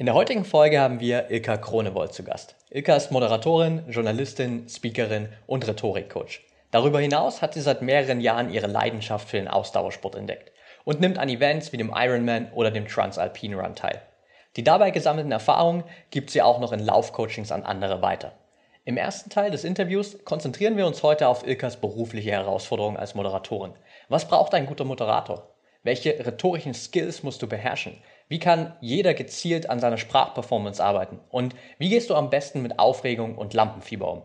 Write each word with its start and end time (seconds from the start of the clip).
In 0.00 0.06
der 0.06 0.14
heutigen 0.14 0.46
Folge 0.46 0.80
haben 0.80 0.98
wir 0.98 1.30
Ilka 1.30 1.58
Kronewold 1.58 2.14
zu 2.14 2.24
Gast. 2.24 2.56
Ilka 2.70 2.96
ist 2.96 3.12
Moderatorin, 3.12 3.82
Journalistin, 3.90 4.66
Speakerin 4.66 5.28
und 5.46 5.68
Rhetorikcoach. 5.68 6.40
Darüber 6.70 7.00
hinaus 7.00 7.42
hat 7.42 7.52
sie 7.52 7.60
seit 7.60 7.82
mehreren 7.82 8.22
Jahren 8.22 8.50
ihre 8.50 8.66
Leidenschaft 8.66 9.28
für 9.28 9.36
den 9.36 9.46
Ausdauersport 9.46 10.14
entdeckt 10.14 10.52
und 10.84 11.02
nimmt 11.02 11.18
an 11.18 11.28
Events 11.28 11.74
wie 11.74 11.76
dem 11.76 11.92
Ironman 11.94 12.50
oder 12.54 12.70
dem 12.70 12.88
Transalpine 12.88 13.56
Run 13.56 13.74
teil. 13.74 14.00
Die 14.56 14.64
dabei 14.64 14.90
gesammelten 14.90 15.32
Erfahrungen 15.32 15.84
gibt 16.10 16.30
sie 16.30 16.40
auch 16.40 16.60
noch 16.60 16.72
in 16.72 16.80
Laufcoachings 16.80 17.52
an 17.52 17.64
andere 17.64 18.00
weiter. 18.00 18.32
Im 18.86 18.96
ersten 18.96 19.28
Teil 19.28 19.50
des 19.50 19.64
Interviews 19.64 20.24
konzentrieren 20.24 20.78
wir 20.78 20.86
uns 20.86 21.02
heute 21.02 21.28
auf 21.28 21.46
Ilkas 21.46 21.76
berufliche 21.76 22.30
Herausforderungen 22.30 22.96
als 22.96 23.14
Moderatorin. 23.14 23.74
Was 24.08 24.26
braucht 24.26 24.54
ein 24.54 24.64
guter 24.64 24.86
Moderator? 24.86 25.46
Welche 25.82 26.10
rhetorischen 26.24 26.72
Skills 26.72 27.22
musst 27.22 27.42
du 27.42 27.46
beherrschen? 27.46 28.02
Wie 28.30 28.38
kann 28.38 28.76
jeder 28.80 29.12
gezielt 29.12 29.68
an 29.68 29.80
seiner 29.80 29.98
Sprachperformance 29.98 30.80
arbeiten? 30.80 31.18
Und 31.30 31.56
wie 31.78 31.88
gehst 31.88 32.10
du 32.10 32.14
am 32.14 32.30
besten 32.30 32.62
mit 32.62 32.78
Aufregung 32.78 33.36
und 33.36 33.54
Lampenfieber 33.54 34.08
um? 34.08 34.22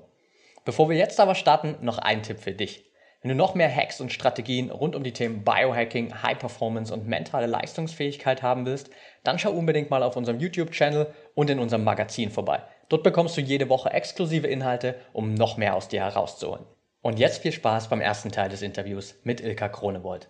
Bevor 0.63 0.91
wir 0.91 0.95
jetzt 0.95 1.19
aber 1.19 1.33
starten, 1.33 1.75
noch 1.81 1.97
ein 1.97 2.21
Tipp 2.21 2.39
für 2.39 2.51
dich. 2.51 2.85
Wenn 3.23 3.29
du 3.29 3.35
noch 3.35 3.55
mehr 3.55 3.75
Hacks 3.75 3.99
und 3.99 4.13
Strategien 4.13 4.69
rund 4.69 4.95
um 4.95 5.03
die 5.03 5.11
Themen 5.11 5.43
Biohacking, 5.43 6.21
High 6.21 6.37
Performance 6.37 6.93
und 6.93 7.07
mentale 7.07 7.47
Leistungsfähigkeit 7.47 8.43
haben 8.43 8.67
willst, 8.67 8.91
dann 9.23 9.39
schau 9.39 9.49
unbedingt 9.49 9.89
mal 9.89 10.03
auf 10.03 10.15
unserem 10.15 10.39
YouTube-Channel 10.39 11.07
und 11.33 11.49
in 11.49 11.57
unserem 11.57 11.83
Magazin 11.83 12.29
vorbei. 12.29 12.61
Dort 12.89 13.01
bekommst 13.01 13.35
du 13.37 13.41
jede 13.41 13.69
Woche 13.69 13.89
exklusive 13.89 14.45
Inhalte, 14.45 14.99
um 15.13 15.33
noch 15.33 15.57
mehr 15.57 15.75
aus 15.75 15.87
dir 15.87 16.01
herauszuholen. 16.01 16.67
Und 17.01 17.17
jetzt 17.17 17.41
viel 17.41 17.53
Spaß 17.53 17.89
beim 17.89 18.01
ersten 18.01 18.31
Teil 18.31 18.49
des 18.49 18.61
Interviews 18.61 19.15
mit 19.23 19.41
Ilka 19.41 19.67
Kronewold. 19.67 20.29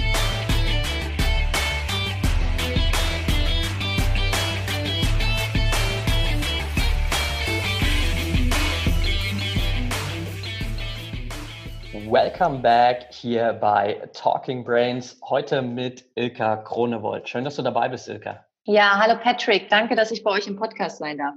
Welcome 12.11 12.59
back 12.59 13.13
hier 13.13 13.53
bei 13.53 14.09
Talking 14.11 14.65
Brains. 14.65 15.17
Heute 15.29 15.61
mit 15.61 16.03
Ilka 16.15 16.57
Kronewold. 16.57 17.29
Schön, 17.29 17.45
dass 17.45 17.55
du 17.55 17.61
dabei 17.61 17.87
bist, 17.87 18.09
Ilka. 18.09 18.45
Ja, 18.65 18.99
hallo 19.01 19.17
Patrick. 19.17 19.69
Danke, 19.69 19.95
dass 19.95 20.11
ich 20.11 20.21
bei 20.21 20.31
euch 20.31 20.45
im 20.45 20.57
Podcast 20.57 20.97
sein 20.97 21.17
darf. 21.17 21.35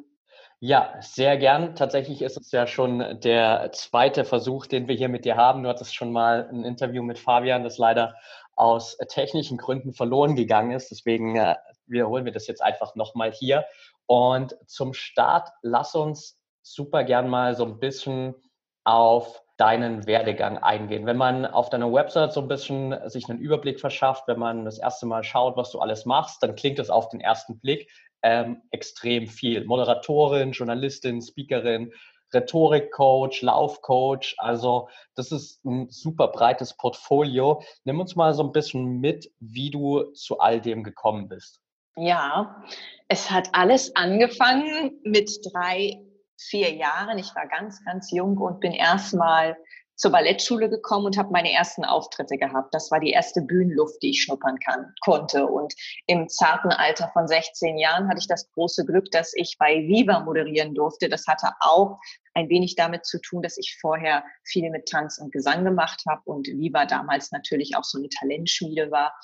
Ja, 0.59 0.93
sehr 0.99 1.37
gern. 1.37 1.77
Tatsächlich 1.77 2.23
ist 2.23 2.37
es 2.37 2.51
ja 2.51 2.67
schon 2.67 3.21
der 3.21 3.71
zweite 3.71 4.25
Versuch, 4.25 4.67
den 4.67 4.89
wir 4.89 4.97
hier 4.97 5.09
mit 5.09 5.25
dir 5.25 5.37
haben. 5.37 5.63
Du 5.63 5.69
hattest 5.69 5.95
schon 5.95 6.11
mal 6.11 6.49
ein 6.51 6.65
Interview 6.65 7.05
mit 7.05 7.21
Fabian, 7.21 7.63
das 7.63 7.79
leider 7.79 8.17
aus 8.57 8.97
technischen 9.09 9.59
Gründen 9.59 9.93
verloren 9.93 10.35
gegangen 10.35 10.73
ist. 10.73 10.91
Deswegen 10.91 11.37
äh, 11.37 11.55
wiederholen 11.87 12.25
wir 12.25 12.33
das 12.33 12.49
jetzt 12.49 12.65
einfach 12.65 12.97
nochmal 12.97 13.31
hier. 13.31 13.65
Und 14.07 14.57
zum 14.67 14.93
Start, 14.93 15.51
lass 15.63 15.95
uns 15.95 16.37
super 16.63 17.05
gern 17.05 17.29
mal 17.29 17.55
so 17.55 17.65
ein 17.65 17.79
bisschen 17.79 18.35
auf 18.83 19.44
deinen 19.57 20.07
Werdegang 20.07 20.59
eingehen. 20.59 21.07
Wenn 21.07 21.17
man 21.17 21.47
auf 21.47 21.71
deiner 21.71 21.93
Website 21.93 22.33
so 22.33 22.41
ein 22.41 22.49
bisschen 22.49 22.97
sich 23.09 23.29
einen 23.29 23.39
Überblick 23.39 23.81
verschafft, 23.81 24.27
wenn 24.27 24.39
man 24.39 24.65
das 24.65 24.79
erste 24.79 25.07
Mal 25.07 25.23
schaut, 25.23 25.57
was 25.57 25.71
du 25.71 25.79
alles 25.79 26.07
machst, 26.07 26.43
dann 26.43 26.57
klingt 26.57 26.79
es 26.79 26.91
auf 26.91 27.09
den 27.09 27.21
ersten 27.21 27.61
Blick 27.61 27.89
ähm, 28.23 28.63
extrem 28.71 29.29
viel. 29.29 29.65
Moderatorin, 29.65 30.53
Journalistin, 30.53 31.23
Speakerin, 31.23 31.93
Rhetorikcoach, 32.33 33.43
Laufcoach. 33.43 34.35
Also 34.39 34.89
das 35.15 35.31
ist 35.31 35.65
ein 35.65 35.89
super 35.89 36.29
breites 36.29 36.77
Portfolio. 36.77 37.63
Nimm 37.85 38.01
uns 38.01 38.17
mal 38.17 38.35
so 38.35 38.43
ein 38.43 38.53
bisschen 38.53 39.01
mit, 39.01 39.31
wie 39.39 39.71
du 39.71 40.03
zu 40.15 40.41
all 40.41 40.61
dem 40.61 40.83
gekommen 40.83 41.29
bist. 41.29 41.61
Ja, 41.97 42.65
es 43.07 43.31
hat 43.31 43.51
alles 43.53 43.95
angefangen 43.95 44.99
mit 45.05 45.31
drei 45.53 46.03
vier 46.39 46.75
Jahren. 46.75 47.19
Ich 47.19 47.35
war 47.35 47.47
ganz, 47.47 47.85
ganz 47.85 48.11
jung 48.11 48.39
und 48.39 48.61
bin 48.61 48.73
erstmal 48.73 49.57
zur 49.97 50.11
Ballettschule 50.11 50.69
gekommen 50.69 51.07
und 51.07 51.17
habe 51.17 51.31
meine 51.31 51.53
ersten 51.53 51.85
Auftritte 51.85 52.37
gehabt. 52.37 52.75
Das 52.75 52.91
war 52.91 52.99
die 52.99 53.11
erste 53.11 53.43
Bühnenluft, 53.43 54.03
die 54.03 54.11
ich 54.11 54.23
schnuppern 54.23 54.59
kann, 54.59 54.93
konnte. 55.01 55.47
Und 55.47 55.73
im 56.07 56.29
zarten 56.29 56.71
Alter 56.71 57.11
von 57.13 57.29
16 57.29 57.79
Jahren 57.79 58.09
hatte 58.09 58.19
ich 58.19 58.27
das 58.27 58.51
große 58.53 58.85
Glück, 58.85 59.11
dass 59.13 59.33
ich 59.35 59.57
bei 59.59 59.77
Viva 59.87 60.21
moderieren 60.21 60.75
durfte. 60.75 61.09
Das 61.09 61.27
hatte 61.27 61.51
auch 61.61 61.99
ein 62.35 62.49
wenig 62.49 62.75
damit 62.75 63.05
zu 63.05 63.21
tun, 63.21 63.43
dass 63.43 63.57
ich 63.57 63.79
vorher 63.81 64.25
viel 64.43 64.69
mit 64.71 64.89
Tanz 64.89 65.19
und 65.19 65.33
Gesang 65.33 65.65
gemacht 65.65 66.03
habe 66.09 66.23
und 66.25 66.49
Viva 66.49 66.87
damals 66.87 67.31
natürlich 67.31 67.77
auch 67.77 67.85
so 67.85 67.99
eine 67.99 68.09
Talentschmiede 68.09 68.91
war. 68.91 69.15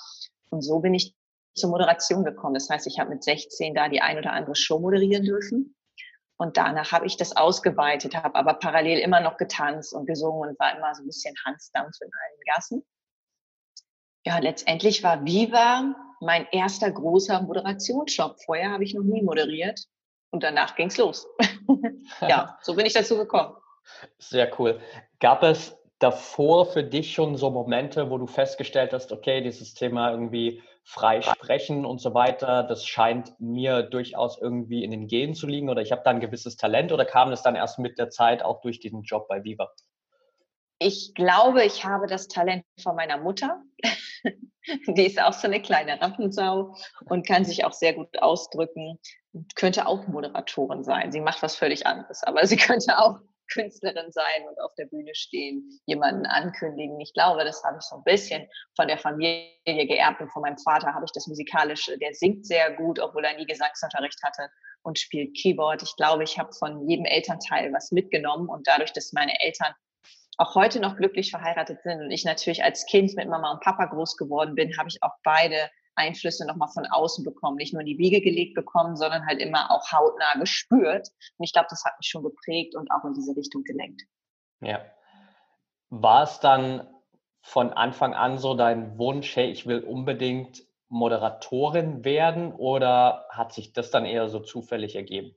Und 0.49 0.61
so 0.61 0.79
bin 0.79 0.93
ich 0.93 1.15
zur 1.53 1.69
Moderation 1.69 2.23
gekommen. 2.23 2.53
Das 2.53 2.69
heißt, 2.69 2.87
ich 2.87 2.97
habe 2.97 3.09
mit 3.09 3.25
16 3.25 3.75
da 3.75 3.89
die 3.89 3.99
ein 3.99 4.17
oder 4.17 4.31
andere 4.31 4.55
Show 4.55 4.79
moderieren 4.79 5.25
dürfen 5.25 5.75
und 6.41 6.57
danach 6.57 6.91
habe 6.91 7.05
ich 7.05 7.17
das 7.17 7.37
ausgeweitet, 7.37 8.15
habe 8.15 8.33
aber 8.33 8.55
parallel 8.55 8.97
immer 8.97 9.19
noch 9.19 9.37
getanzt 9.37 9.93
und 9.93 10.07
gesungen 10.07 10.49
und 10.49 10.59
war 10.59 10.75
immer 10.75 10.95
so 10.95 11.03
ein 11.03 11.05
bisschen 11.05 11.35
Hansdampf 11.45 12.01
in 12.01 12.07
allen 12.07 12.41
Gassen. 12.47 12.85
Ja, 14.25 14.39
letztendlich 14.39 15.03
war 15.03 15.23
Viva 15.23 15.93
mein 16.19 16.47
erster 16.51 16.89
großer 16.89 17.43
Moderationsjob. 17.43 18.41
Vorher 18.43 18.71
habe 18.71 18.83
ich 18.83 18.95
noch 18.95 19.03
nie 19.03 19.21
moderiert 19.21 19.85
und 20.31 20.41
danach 20.41 20.75
ging 20.75 20.87
es 20.87 20.97
los. 20.97 21.27
ja, 22.21 22.57
so 22.63 22.73
bin 22.75 22.87
ich 22.87 22.93
dazu 22.93 23.17
gekommen. 23.17 23.55
Sehr 24.17 24.51
cool. 24.59 24.81
Gab 25.19 25.43
es 25.43 25.77
davor 25.99 26.65
für 26.65 26.83
dich 26.83 27.13
schon 27.13 27.37
so 27.37 27.51
Momente, 27.51 28.09
wo 28.09 28.17
du 28.17 28.25
festgestellt 28.25 28.93
hast, 28.93 29.11
okay, 29.11 29.41
dieses 29.41 29.75
Thema 29.75 30.09
irgendwie 30.09 30.63
frei 30.83 31.21
sprechen 31.21 31.85
und 31.85 32.01
so 32.01 32.13
weiter, 32.13 32.63
das 32.63 32.85
scheint 32.85 33.39
mir 33.39 33.83
durchaus 33.83 34.39
irgendwie 34.39 34.83
in 34.83 34.91
den 34.91 35.07
Genen 35.07 35.35
zu 35.35 35.47
liegen 35.47 35.69
oder 35.69 35.81
ich 35.81 35.91
habe 35.91 36.01
da 36.03 36.11
ein 36.11 36.19
gewisses 36.19 36.57
Talent 36.57 36.91
oder 36.91 37.05
kam 37.05 37.31
es 37.31 37.41
dann 37.41 37.55
erst 37.55 37.79
mit 37.79 37.97
der 37.97 38.09
Zeit 38.09 38.43
auch 38.43 38.61
durch 38.61 38.79
diesen 38.79 39.03
Job 39.03 39.27
bei 39.27 39.43
Viva? 39.43 39.71
Ich 40.79 41.13
glaube, 41.13 41.63
ich 41.63 41.85
habe 41.85 42.07
das 42.07 42.27
Talent 42.27 42.65
von 42.81 42.95
meiner 42.95 43.17
Mutter. 43.17 43.61
Die 44.87 45.05
ist 45.05 45.21
auch 45.21 45.33
so 45.33 45.47
eine 45.47 45.61
kleine 45.61 46.01
Rampensau 46.01 46.75
und 47.05 47.25
kann 47.25 47.45
sich 47.45 47.65
auch 47.65 47.73
sehr 47.73 47.93
gut 47.93 48.19
ausdrücken. 48.21 48.99
Könnte 49.55 49.85
auch 49.87 50.07
Moderatorin 50.07 50.83
sein. 50.83 51.11
Sie 51.11 51.21
macht 51.21 51.41
was 51.43 51.55
völlig 51.55 51.85
anderes, 51.85 52.23
aber 52.23 52.45
sie 52.47 52.57
könnte 52.57 52.97
auch 52.97 53.19
Künstlerin 53.53 54.11
sein 54.11 54.47
und 54.49 54.59
auf 54.61 54.73
der 54.75 54.85
Bühne 54.85 55.13
stehen, 55.13 55.69
jemanden 55.85 56.25
ankündigen. 56.25 56.99
Ich 56.99 57.13
glaube, 57.13 57.43
das 57.43 57.63
habe 57.63 57.77
ich 57.79 57.85
so 57.85 57.97
ein 57.97 58.03
bisschen 58.03 58.47
von 58.75 58.87
der 58.87 58.97
Familie 58.97 59.51
geerbt 59.65 60.21
und 60.21 60.31
von 60.31 60.41
meinem 60.41 60.57
Vater 60.57 60.93
habe 60.93 61.05
ich 61.05 61.11
das 61.13 61.27
Musikalische. 61.27 61.97
Der 61.97 62.13
singt 62.13 62.45
sehr 62.45 62.71
gut, 62.71 62.99
obwohl 62.99 63.25
er 63.25 63.35
nie 63.37 63.45
Gesangsunterricht 63.45 64.21
hatte 64.23 64.49
und 64.83 64.99
spielt 64.99 65.37
Keyboard. 65.37 65.83
Ich 65.83 65.95
glaube, 65.95 66.23
ich 66.23 66.37
habe 66.37 66.51
von 66.53 66.87
jedem 66.87 67.05
Elternteil 67.05 67.71
was 67.73 67.91
mitgenommen 67.91 68.49
und 68.49 68.67
dadurch, 68.67 68.93
dass 68.93 69.13
meine 69.13 69.39
Eltern 69.41 69.73
auch 70.37 70.55
heute 70.55 70.79
noch 70.79 70.97
glücklich 70.97 71.29
verheiratet 71.29 71.81
sind 71.83 72.01
und 72.01 72.11
ich 72.11 72.25
natürlich 72.25 72.63
als 72.63 72.85
Kind 72.85 73.15
mit 73.15 73.27
Mama 73.27 73.51
und 73.51 73.61
Papa 73.61 73.85
groß 73.85 74.17
geworden 74.17 74.55
bin, 74.55 74.75
habe 74.77 74.89
ich 74.89 74.97
auch 75.03 75.13
beide 75.23 75.69
Einflüsse 75.95 76.47
nochmal 76.47 76.69
von 76.69 76.85
außen 76.85 77.23
bekommen, 77.23 77.57
nicht 77.57 77.73
nur 77.73 77.81
in 77.81 77.87
die 77.87 77.97
Wiege 77.97 78.21
gelegt 78.21 78.55
bekommen, 78.55 78.95
sondern 78.95 79.25
halt 79.25 79.39
immer 79.39 79.71
auch 79.71 79.91
hautnah 79.91 80.39
gespürt. 80.39 81.09
Und 81.37 81.43
ich 81.43 81.53
glaube, 81.53 81.67
das 81.69 81.83
hat 81.85 81.93
mich 81.99 82.07
schon 82.07 82.23
geprägt 82.23 82.75
und 82.75 82.91
auch 82.91 83.05
in 83.05 83.13
diese 83.13 83.35
Richtung 83.35 83.63
gelenkt. 83.63 84.01
Ja. 84.61 84.79
War 85.89 86.23
es 86.23 86.39
dann 86.39 86.87
von 87.41 87.73
Anfang 87.73 88.13
an 88.13 88.37
so 88.37 88.53
dein 88.53 88.97
Wunsch, 88.97 89.35
hey, 89.35 89.51
ich 89.51 89.65
will 89.65 89.83
unbedingt 89.83 90.63
Moderatorin 90.89 92.03
werden 92.05 92.51
oder 92.53 93.25
hat 93.29 93.53
sich 93.53 93.73
das 93.73 93.91
dann 93.91 94.05
eher 94.05 94.29
so 94.29 94.39
zufällig 94.39 94.95
ergeben? 94.95 95.35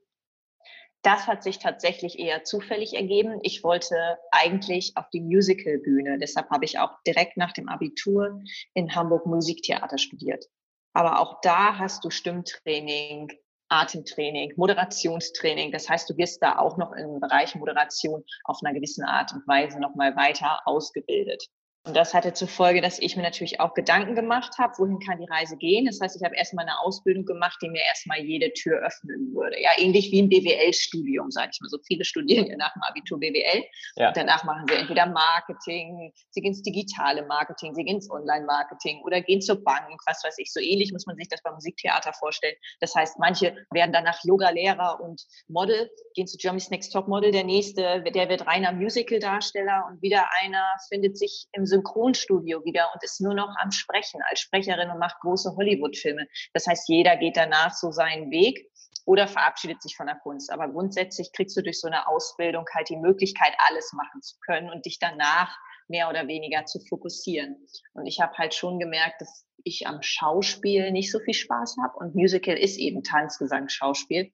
Das 1.04 1.26
hat 1.26 1.42
sich 1.42 1.58
tatsächlich 1.58 2.18
eher 2.18 2.44
zufällig 2.44 2.94
ergeben. 2.94 3.38
Ich 3.42 3.62
wollte 3.62 4.18
eigentlich 4.32 4.96
auf 4.96 5.10
die 5.10 5.20
Musicalbühne. 5.20 6.18
Deshalb 6.18 6.48
habe 6.48 6.64
ich 6.64 6.78
auch 6.78 6.98
direkt 7.06 7.36
nach 7.36 7.52
dem 7.52 7.68
Abitur 7.68 8.42
in 8.72 8.94
Hamburg 8.94 9.26
Musiktheater 9.26 9.98
studiert. 9.98 10.46
Aber 10.94 11.20
auch 11.20 11.42
da 11.42 11.76
hast 11.76 12.04
du 12.04 12.10
Stimmtraining, 12.10 13.30
Atemtraining, 13.68 14.54
Moderationstraining. 14.56 15.72
Das 15.72 15.90
heißt, 15.90 16.08
du 16.08 16.16
wirst 16.16 16.42
da 16.42 16.58
auch 16.58 16.78
noch 16.78 16.92
im 16.92 17.20
Bereich 17.20 17.54
Moderation 17.54 18.24
auf 18.44 18.60
einer 18.62 18.72
gewissen 18.72 19.04
Art 19.04 19.30
und 19.34 19.46
Weise 19.46 19.80
nochmal 19.80 20.16
weiter 20.16 20.60
ausgebildet. 20.64 21.48
Und 21.86 21.94
das 21.94 22.14
hatte 22.14 22.32
zur 22.32 22.48
Folge, 22.48 22.80
dass 22.80 22.98
ich 22.98 23.14
mir 23.14 23.22
natürlich 23.22 23.60
auch 23.60 23.74
Gedanken 23.74 24.14
gemacht 24.14 24.56
habe, 24.58 24.72
wohin 24.78 24.98
kann 25.00 25.18
die 25.18 25.30
Reise 25.30 25.58
gehen. 25.58 25.84
Das 25.84 26.00
heißt, 26.00 26.16
ich 26.16 26.24
habe 26.24 26.34
erstmal 26.34 26.64
eine 26.64 26.80
Ausbildung 26.80 27.26
gemacht, 27.26 27.58
die 27.60 27.68
mir 27.68 27.82
erstmal 27.82 28.20
jede 28.20 28.50
Tür 28.54 28.78
öffnen 28.78 29.34
würde. 29.34 29.60
Ja, 29.60 29.68
ähnlich 29.76 30.10
wie 30.10 30.22
ein 30.22 30.30
BWL-Studium, 30.30 31.30
sage 31.30 31.50
ich 31.52 31.60
mal. 31.60 31.68
So 31.68 31.78
viele 31.86 32.06
studieren 32.06 32.46
ja 32.46 32.56
nach 32.56 32.72
dem 32.72 32.82
Abitur 32.82 33.20
BWL. 33.20 33.64
Ja. 33.96 34.08
Und 34.08 34.16
danach 34.16 34.44
machen 34.44 34.64
sie 34.66 34.76
entweder 34.76 35.04
Marketing, 35.04 36.10
sie 36.30 36.40
gehen 36.40 36.52
ins 36.52 36.62
digitale 36.62 37.26
Marketing, 37.26 37.74
sie 37.74 37.84
gehen 37.84 37.96
ins 37.96 38.10
Online-Marketing 38.10 39.02
oder 39.04 39.20
gehen 39.20 39.42
zur 39.42 39.62
Bank, 39.62 40.00
was 40.06 40.24
weiß 40.24 40.38
ich. 40.38 40.54
So 40.54 40.60
ähnlich 40.60 40.90
muss 40.90 41.04
man 41.04 41.16
sich 41.16 41.28
das 41.28 41.42
beim 41.42 41.52
Musiktheater 41.52 42.14
vorstellen. 42.14 42.56
Das 42.80 42.94
heißt, 42.94 43.18
manche 43.18 43.54
werden 43.72 43.92
danach 43.92 44.18
Yoga-Lehrer 44.24 45.00
und 45.02 45.22
Model, 45.48 45.90
gehen 46.14 46.26
zu 46.26 46.38
Germany's 46.38 46.70
Next 46.70 46.94
Top 46.94 47.08
Model. 47.08 47.30
Der 47.30 47.44
nächste, 47.44 48.02
der 48.02 48.28
wird 48.30 48.46
reiner 48.46 48.72
Musical-Darsteller 48.72 49.84
und 49.90 50.00
wieder 50.00 50.24
einer 50.42 50.64
findet 50.88 51.18
sich 51.18 51.46
im 51.52 51.66
Synchronstudio 51.74 52.64
wieder 52.64 52.90
und 52.94 53.02
ist 53.02 53.20
nur 53.20 53.34
noch 53.34 53.54
am 53.60 53.70
Sprechen 53.70 54.20
als 54.30 54.40
Sprecherin 54.40 54.90
und 54.90 54.98
macht 54.98 55.20
große 55.20 55.54
Hollywood-Filme. 55.56 56.26
Das 56.52 56.66
heißt, 56.66 56.88
jeder 56.88 57.16
geht 57.16 57.36
danach 57.36 57.74
so 57.74 57.90
seinen 57.90 58.30
Weg 58.30 58.70
oder 59.06 59.28
verabschiedet 59.28 59.82
sich 59.82 59.96
von 59.96 60.06
der 60.06 60.16
Kunst. 60.16 60.50
Aber 60.50 60.68
grundsätzlich 60.68 61.32
kriegst 61.32 61.56
du 61.56 61.62
durch 61.62 61.80
so 61.80 61.88
eine 61.88 62.08
Ausbildung 62.08 62.64
halt 62.72 62.88
die 62.88 62.96
Möglichkeit, 62.96 63.52
alles 63.68 63.92
machen 63.92 64.22
zu 64.22 64.36
können 64.46 64.70
und 64.70 64.86
dich 64.86 64.98
danach 64.98 65.54
mehr 65.88 66.08
oder 66.08 66.26
weniger 66.28 66.64
zu 66.64 66.80
fokussieren. 66.80 67.56
Und 67.92 68.06
ich 68.06 68.20
habe 68.20 68.36
halt 68.38 68.54
schon 68.54 68.78
gemerkt, 68.78 69.20
dass 69.20 69.46
ich 69.64 69.86
am 69.86 70.02
Schauspiel 70.02 70.90
nicht 70.92 71.10
so 71.10 71.18
viel 71.20 71.34
Spaß 71.34 71.76
habe 71.82 71.96
und 71.98 72.14
Musical 72.14 72.56
ist 72.56 72.78
eben 72.78 73.02
Tanz, 73.02 73.38
Gesang, 73.38 73.68
Schauspiel. 73.68 74.32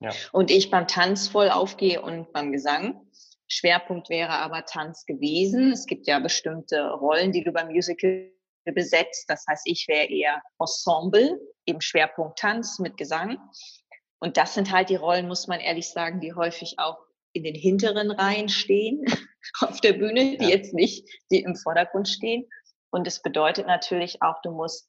Ja. 0.00 0.10
Und 0.32 0.50
ich 0.50 0.70
beim 0.70 0.88
Tanz 0.88 1.28
voll 1.28 1.50
aufgehe 1.50 2.00
und 2.00 2.32
beim 2.32 2.52
Gesang. 2.52 3.06
Schwerpunkt 3.50 4.08
wäre 4.08 4.30
aber 4.30 4.64
Tanz 4.64 5.04
gewesen. 5.04 5.72
Es 5.72 5.86
gibt 5.86 6.06
ja 6.06 6.20
bestimmte 6.20 6.90
Rollen, 6.92 7.32
die 7.32 7.42
du 7.42 7.52
beim 7.52 7.68
Musical 7.68 8.30
besetzt. 8.64 9.28
Das 9.28 9.44
heißt, 9.48 9.66
ich 9.66 9.86
wäre 9.88 10.06
eher 10.06 10.40
Ensemble, 10.58 11.40
eben 11.66 11.80
Schwerpunkt 11.80 12.38
Tanz 12.38 12.78
mit 12.78 12.96
Gesang. 12.96 13.38
Und 14.20 14.36
das 14.36 14.54
sind 14.54 14.70
halt 14.70 14.88
die 14.88 14.96
Rollen, 14.96 15.26
muss 15.26 15.48
man 15.48 15.60
ehrlich 15.60 15.88
sagen, 15.88 16.20
die 16.20 16.32
häufig 16.32 16.78
auch 16.78 16.98
in 17.32 17.42
den 17.42 17.54
hinteren 17.54 18.10
Reihen 18.12 18.48
stehen 18.48 19.04
auf 19.60 19.80
der 19.80 19.94
Bühne, 19.94 20.36
die 20.36 20.44
ja. 20.44 20.50
jetzt 20.50 20.72
nicht, 20.72 21.08
die 21.30 21.42
im 21.42 21.56
Vordergrund 21.56 22.08
stehen. 22.08 22.48
Und 22.90 23.06
es 23.06 23.20
bedeutet 23.20 23.66
natürlich 23.66 24.22
auch, 24.22 24.40
du 24.42 24.52
musst 24.52 24.88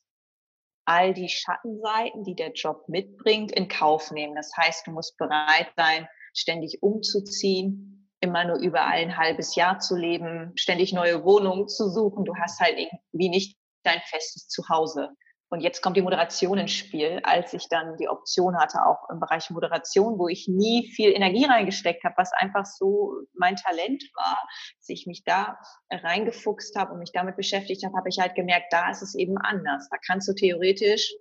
all 0.85 1.13
die 1.13 1.29
Schattenseiten, 1.29 2.23
die 2.23 2.35
der 2.35 2.51
Job 2.51 2.87
mitbringt, 2.87 3.51
in 3.51 3.67
Kauf 3.67 4.11
nehmen. 4.11 4.35
Das 4.35 4.51
heißt, 4.55 4.85
du 4.85 4.91
musst 4.91 5.17
bereit 5.17 5.69
sein, 5.77 6.07
ständig 6.33 6.81
umzuziehen, 6.81 8.00
immer 8.21 8.45
nur 8.45 8.57
überall 8.57 8.99
ein 8.99 9.17
halbes 9.17 9.55
Jahr 9.55 9.79
zu 9.79 9.95
leben, 9.95 10.53
ständig 10.55 10.93
neue 10.93 11.23
Wohnungen 11.23 11.67
zu 11.67 11.89
suchen. 11.89 12.23
Du 12.23 12.35
hast 12.35 12.59
halt 12.59 12.77
irgendwie 12.77 13.29
nicht 13.29 13.57
dein 13.83 13.99
festes 14.05 14.47
Zuhause. 14.47 15.09
Und 15.49 15.59
jetzt 15.59 15.81
kommt 15.81 15.97
die 15.97 16.01
Moderation 16.01 16.57
ins 16.59 16.71
Spiel, 16.71 17.19
als 17.23 17.53
ich 17.53 17.67
dann 17.67 17.97
die 17.97 18.07
Option 18.07 18.57
hatte, 18.57 18.85
auch 18.85 19.09
im 19.09 19.19
Bereich 19.19 19.49
Moderation, 19.49 20.17
wo 20.17 20.29
ich 20.29 20.47
nie 20.47 20.87
viel 20.87 21.11
Energie 21.11 21.43
reingesteckt 21.43 22.05
habe, 22.05 22.15
was 22.15 22.31
einfach 22.31 22.65
so 22.65 23.15
mein 23.33 23.57
Talent 23.57 24.01
war, 24.15 24.41
dass 24.77 24.87
ich 24.87 25.07
mich 25.07 25.25
da 25.25 25.57
reingefuchst 25.89 26.77
habe 26.77 26.93
und 26.93 26.99
mich 26.99 27.11
damit 27.11 27.35
beschäftigt 27.35 27.83
habe, 27.83 27.97
habe 27.97 28.07
ich 28.07 28.19
halt 28.19 28.35
gemerkt, 28.35 28.71
da 28.71 28.91
ist 28.91 29.01
es 29.01 29.13
eben 29.13 29.37
anders. 29.39 29.89
Da 29.89 29.97
kannst 30.07 30.29
du 30.29 30.33
theoretisch 30.33 31.13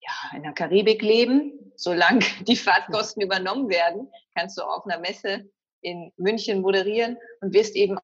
ja, 0.00 0.36
in 0.36 0.42
der 0.42 0.52
Karibik 0.52 1.00
leben, 1.00 1.72
solange 1.76 2.20
die 2.46 2.56
Fahrtkosten 2.56 3.22
übernommen 3.22 3.70
werden, 3.70 4.10
kannst 4.36 4.58
du 4.58 4.62
auf 4.62 4.84
einer 4.84 4.98
Messe 4.98 5.50
in 5.82 6.12
München 6.16 6.60
moderieren 6.60 7.18
und 7.40 7.52
wirst 7.54 7.76
eben 7.76 7.98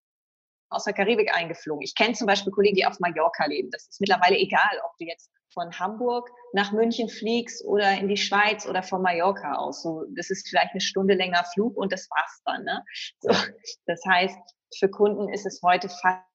aus 0.69 0.84
der 0.84 0.94
Karibik 0.94 1.34
eingeflogen. 1.34 1.82
Ich 1.82 1.94
kenne 1.94 2.14
zum 2.14 2.26
Beispiel 2.26 2.52
Kollegen, 2.52 2.76
die 2.76 2.87
auf 2.87 2.99
Mallorca 2.99 3.46
leben. 3.46 3.70
Das 3.70 3.87
ist 3.87 4.00
mittlerweile 4.00 4.37
egal, 4.37 4.81
ob 4.84 4.96
du 4.99 5.05
jetzt 5.05 5.31
von 5.52 5.78
Hamburg 5.78 6.28
nach 6.52 6.73
München 6.73 7.08
fliegst 7.08 7.64
oder 7.64 7.99
in 7.99 8.08
die 8.08 8.17
Schweiz 8.17 8.67
oder 8.67 8.82
von 8.82 9.00
Mallorca 9.00 9.55
aus. 9.55 9.82
So, 9.82 10.05
das 10.17 10.31
ist 10.31 10.49
vielleicht 10.49 10.73
eine 10.73 10.81
Stunde 10.81 11.14
länger 11.14 11.44
Flug 11.55 11.76
und 11.76 11.93
das 11.93 12.08
war's 12.11 12.43
dann. 12.44 12.64
Ne? 12.64 12.84
So, 13.20 13.31
das 13.87 14.00
heißt, 14.06 14.38
für 14.79 14.90
Kunden 14.90 15.32
ist 15.32 15.46
es 15.46 15.61
heute 15.62 15.88
fast 15.88 16.26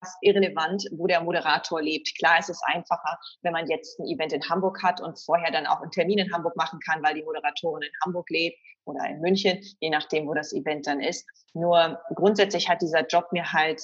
fast 0.00 0.16
irrelevant, 0.22 0.84
wo 0.92 1.06
der 1.06 1.22
Moderator 1.22 1.82
lebt. 1.82 2.16
Klar 2.18 2.38
ist 2.38 2.50
es 2.50 2.60
einfacher, 2.64 3.18
wenn 3.42 3.52
man 3.52 3.66
jetzt 3.66 3.98
ein 3.98 4.06
Event 4.06 4.32
in 4.32 4.48
Hamburg 4.48 4.82
hat 4.82 5.00
und 5.00 5.18
vorher 5.18 5.50
dann 5.50 5.66
auch 5.66 5.80
einen 5.80 5.90
Termin 5.90 6.18
in 6.18 6.32
Hamburg 6.32 6.56
machen 6.56 6.80
kann, 6.80 7.02
weil 7.02 7.14
die 7.14 7.22
Moderatorin 7.22 7.82
in 7.82 7.92
Hamburg 8.04 8.28
lebt 8.30 8.58
oder 8.84 9.04
in 9.08 9.20
München, 9.20 9.62
je 9.80 9.90
nachdem, 9.90 10.26
wo 10.26 10.34
das 10.34 10.52
Event 10.52 10.86
dann 10.86 11.00
ist. 11.00 11.26
Nur 11.52 12.00
grundsätzlich 12.14 12.68
hat 12.68 12.82
dieser 12.82 13.06
Job 13.06 13.32
mir 13.32 13.52
halt 13.52 13.82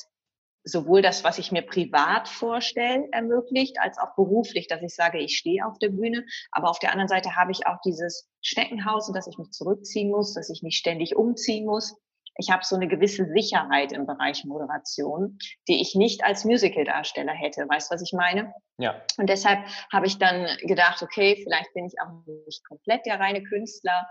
sowohl 0.66 1.02
das, 1.02 1.24
was 1.24 1.38
ich 1.38 1.52
mir 1.52 1.60
privat 1.60 2.26
vorstelle, 2.26 3.06
ermöglicht, 3.12 3.78
als 3.80 3.98
auch 3.98 4.14
beruflich, 4.16 4.66
dass 4.66 4.80
ich 4.80 4.94
sage, 4.94 5.18
ich 5.18 5.36
stehe 5.36 5.66
auf 5.66 5.78
der 5.78 5.90
Bühne. 5.90 6.24
Aber 6.52 6.70
auf 6.70 6.78
der 6.78 6.90
anderen 6.90 7.08
Seite 7.08 7.36
habe 7.36 7.52
ich 7.52 7.66
auch 7.66 7.76
dieses 7.84 8.30
Steckenhaus, 8.40 9.12
dass 9.12 9.26
ich 9.26 9.36
mich 9.36 9.50
zurückziehen 9.50 10.10
muss, 10.10 10.32
dass 10.32 10.48
ich 10.48 10.62
nicht 10.62 10.78
ständig 10.78 11.16
umziehen 11.16 11.66
muss 11.66 11.94
ich 12.36 12.50
habe 12.50 12.64
so 12.64 12.76
eine 12.76 12.88
gewisse 12.88 13.26
Sicherheit 13.26 13.92
im 13.92 14.06
Bereich 14.06 14.44
Moderation, 14.44 15.38
die 15.68 15.80
ich 15.80 15.94
nicht 15.94 16.24
als 16.24 16.44
Musical-Darsteller 16.44 17.32
hätte. 17.32 17.66
Weißt 17.68 17.90
du, 17.90 17.94
was 17.94 18.02
ich 18.02 18.12
meine? 18.12 18.52
Ja. 18.78 19.00
Und 19.18 19.28
deshalb 19.28 19.60
habe 19.92 20.06
ich 20.06 20.18
dann 20.18 20.48
gedacht, 20.62 21.02
okay, 21.02 21.40
vielleicht 21.42 21.72
bin 21.74 21.86
ich 21.86 21.94
auch 22.00 22.12
nicht 22.46 22.66
komplett 22.66 23.06
der 23.06 23.20
reine 23.20 23.42
Künstler 23.42 24.06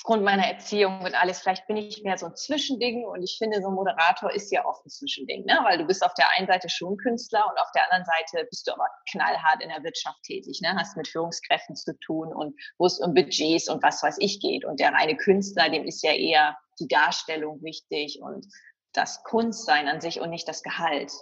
aufgrund 0.00 0.24
meiner 0.24 0.46
Erziehung 0.46 1.02
und 1.02 1.14
alles, 1.14 1.40
vielleicht 1.40 1.66
bin 1.66 1.76
ich 1.76 2.02
mehr 2.02 2.16
so 2.16 2.24
ein 2.24 2.34
Zwischending 2.34 3.04
und 3.04 3.22
ich 3.22 3.36
finde, 3.36 3.60
so 3.60 3.68
ein 3.68 3.74
Moderator 3.74 4.32
ist 4.32 4.50
ja 4.50 4.64
oft 4.64 4.86
ein 4.86 4.88
Zwischending, 4.88 5.44
ne? 5.44 5.60
weil 5.62 5.76
du 5.76 5.84
bist 5.84 6.02
auf 6.02 6.14
der 6.14 6.26
einen 6.38 6.46
Seite 6.46 6.70
schon 6.70 6.96
Künstler 6.96 7.44
und 7.50 7.60
auf 7.60 7.70
der 7.74 7.84
anderen 7.84 8.06
Seite 8.06 8.46
bist 8.48 8.66
du 8.66 8.72
aber 8.72 8.86
knallhart 9.10 9.62
in 9.62 9.68
der 9.68 9.82
Wirtschaft 9.82 10.22
tätig, 10.22 10.62
ne? 10.62 10.74
hast 10.74 10.96
mit 10.96 11.06
Führungskräften 11.06 11.76
zu 11.76 11.92
tun 11.98 12.32
und 12.32 12.58
wo 12.78 12.86
es 12.86 12.98
um 12.98 13.12
Budgets 13.12 13.68
und 13.68 13.82
was 13.82 14.02
weiß 14.02 14.16
ich 14.20 14.40
geht 14.40 14.64
und 14.64 14.80
der 14.80 14.94
reine 14.94 15.18
Künstler, 15.18 15.68
dem 15.68 15.84
ist 15.84 16.02
ja 16.02 16.14
eher 16.14 16.56
die 16.78 16.88
Darstellung 16.88 17.62
wichtig 17.62 18.20
und 18.22 18.46
das 18.94 19.22
Kunstsein 19.22 19.86
an 19.86 20.00
sich 20.00 20.22
und 20.22 20.30
nicht 20.30 20.48
das 20.48 20.62
Gehalt. 20.62 21.12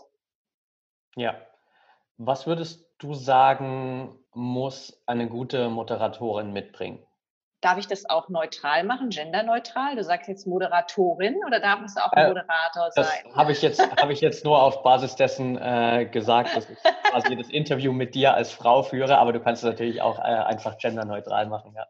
Ja. 1.17 1.35
Was 2.17 2.47
würdest 2.47 2.87
du 2.99 3.15
sagen, 3.15 4.25
muss 4.33 5.03
eine 5.07 5.29
gute 5.29 5.69
Moderatorin 5.69 6.53
mitbringen? 6.53 7.05
Darf 7.61 7.79
ich 7.79 7.89
das 7.89 8.09
auch 8.09 8.29
neutral 8.29 8.85
machen, 8.85 9.11
genderneutral? 9.11 9.97
Du 9.97 10.05
sagst 10.05 10.29
jetzt 10.29 10.47
Moderatorin 10.47 11.37
oder 11.47 11.59
darf 11.59 11.81
es 11.85 11.97
auch 11.97 12.13
äh, 12.13 12.29
Moderator 12.29 12.91
das 12.95 13.09
sein? 13.09 13.35
Habe 13.35 13.53
ich 13.53 13.63
jetzt 13.63 13.81
habe 14.01 14.13
ich 14.13 14.21
jetzt 14.21 14.45
nur 14.45 14.63
auf 14.63 14.83
Basis 14.83 15.17
dessen 15.17 15.57
äh, 15.57 16.07
gesagt, 16.07 16.57
dass 16.57 16.71
ich 16.71 16.79
quasi 17.11 17.37
das 17.37 17.49
Interview 17.49 17.93
mit 17.93 18.15
dir 18.15 18.35
als 18.35 18.53
Frau 18.53 18.83
führe, 18.83 19.19
aber 19.19 19.33
du 19.33 19.41
kannst 19.41 19.65
es 19.65 19.69
natürlich 19.69 20.01
auch 20.01 20.19
äh, 20.19 20.23
einfach 20.23 20.79
genderneutral 20.79 21.47
machen, 21.47 21.73
ja 21.75 21.87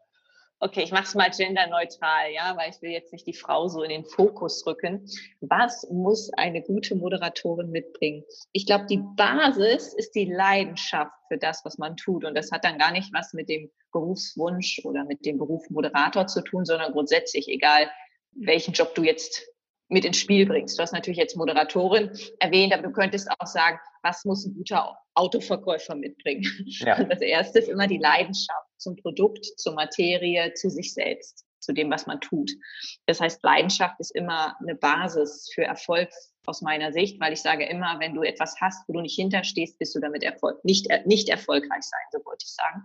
okay, 0.59 0.83
ich 0.83 0.91
mache 0.91 1.03
es 1.03 1.15
mal 1.15 1.29
genderneutral, 1.29 2.31
ja, 2.33 2.55
weil 2.57 2.69
ich 2.69 2.81
will 2.81 2.91
jetzt 2.91 3.13
nicht 3.13 3.25
die 3.25 3.33
Frau 3.33 3.67
so 3.67 3.81
in 3.83 3.89
den 3.89 4.05
Fokus 4.05 4.65
rücken. 4.65 5.05
Was 5.41 5.87
muss 5.89 6.31
eine 6.33 6.61
gute 6.61 6.95
Moderatorin 6.95 7.71
mitbringen? 7.71 8.23
Ich 8.51 8.65
glaube, 8.65 8.85
die 8.85 9.01
Basis 9.15 9.93
ist 9.93 10.11
die 10.15 10.25
Leidenschaft 10.25 11.13
für 11.27 11.37
das, 11.37 11.63
was 11.63 11.77
man 11.77 11.95
tut. 11.95 12.25
Und 12.25 12.35
das 12.35 12.51
hat 12.51 12.65
dann 12.65 12.77
gar 12.77 12.91
nicht 12.91 13.13
was 13.13 13.33
mit 13.33 13.49
dem 13.49 13.71
Berufswunsch 13.91 14.81
oder 14.83 15.05
mit 15.05 15.25
dem 15.25 15.37
Beruf 15.37 15.69
Moderator 15.69 16.27
zu 16.27 16.41
tun, 16.41 16.65
sondern 16.65 16.91
grundsätzlich, 16.91 17.47
egal 17.47 17.89
welchen 18.33 18.73
Job 18.73 18.93
du 18.95 19.03
jetzt 19.03 19.47
mit 19.89 20.05
ins 20.05 20.17
Spiel 20.17 20.45
bringst. 20.45 20.77
Du 20.77 20.83
hast 20.83 20.93
natürlich 20.93 21.17
jetzt 21.17 21.35
Moderatorin 21.35 22.11
erwähnt, 22.39 22.73
aber 22.73 22.83
du 22.83 22.91
könntest 22.91 23.29
auch 23.39 23.47
sagen, 23.47 23.79
was 24.03 24.23
muss 24.23 24.45
ein 24.45 24.53
guter 24.53 24.97
Autoverkäufer 25.15 25.95
mitbringen? 25.95 26.45
Ja. 26.65 27.03
Das 27.09 27.21
erste 27.21 27.59
ist 27.59 27.69
immer 27.69 27.87
die 27.87 27.97
Leidenschaft 27.97 28.67
zum 28.77 28.95
Produkt, 28.95 29.45
zur 29.57 29.73
Materie, 29.73 30.53
zu 30.53 30.69
sich 30.69 30.93
selbst, 30.93 31.43
zu 31.59 31.73
dem, 31.73 31.89
was 31.91 32.05
man 32.05 32.21
tut. 32.21 32.51
Das 33.07 33.19
heißt, 33.19 33.43
Leidenschaft 33.43 33.99
ist 33.99 34.15
immer 34.15 34.55
eine 34.61 34.75
Basis 34.75 35.49
für 35.53 35.63
Erfolg 35.63 36.09
aus 36.45 36.61
meiner 36.61 36.93
Sicht, 36.93 37.19
weil 37.19 37.33
ich 37.33 37.41
sage 37.41 37.65
immer, 37.65 37.99
wenn 37.99 38.13
du 38.13 38.23
etwas 38.23 38.55
hast, 38.61 38.87
wo 38.87 38.93
du 38.93 39.01
nicht 39.01 39.15
hinterstehst, 39.15 39.77
bist 39.79 39.95
du 39.95 39.99
damit 39.99 40.23
Erfolg, 40.23 40.63
nicht, 40.63 40.87
nicht 41.05 41.29
erfolgreich 41.29 41.83
sein, 41.83 42.01
so 42.11 42.19
wollte 42.25 42.45
ich 42.45 42.53
sagen. 42.53 42.83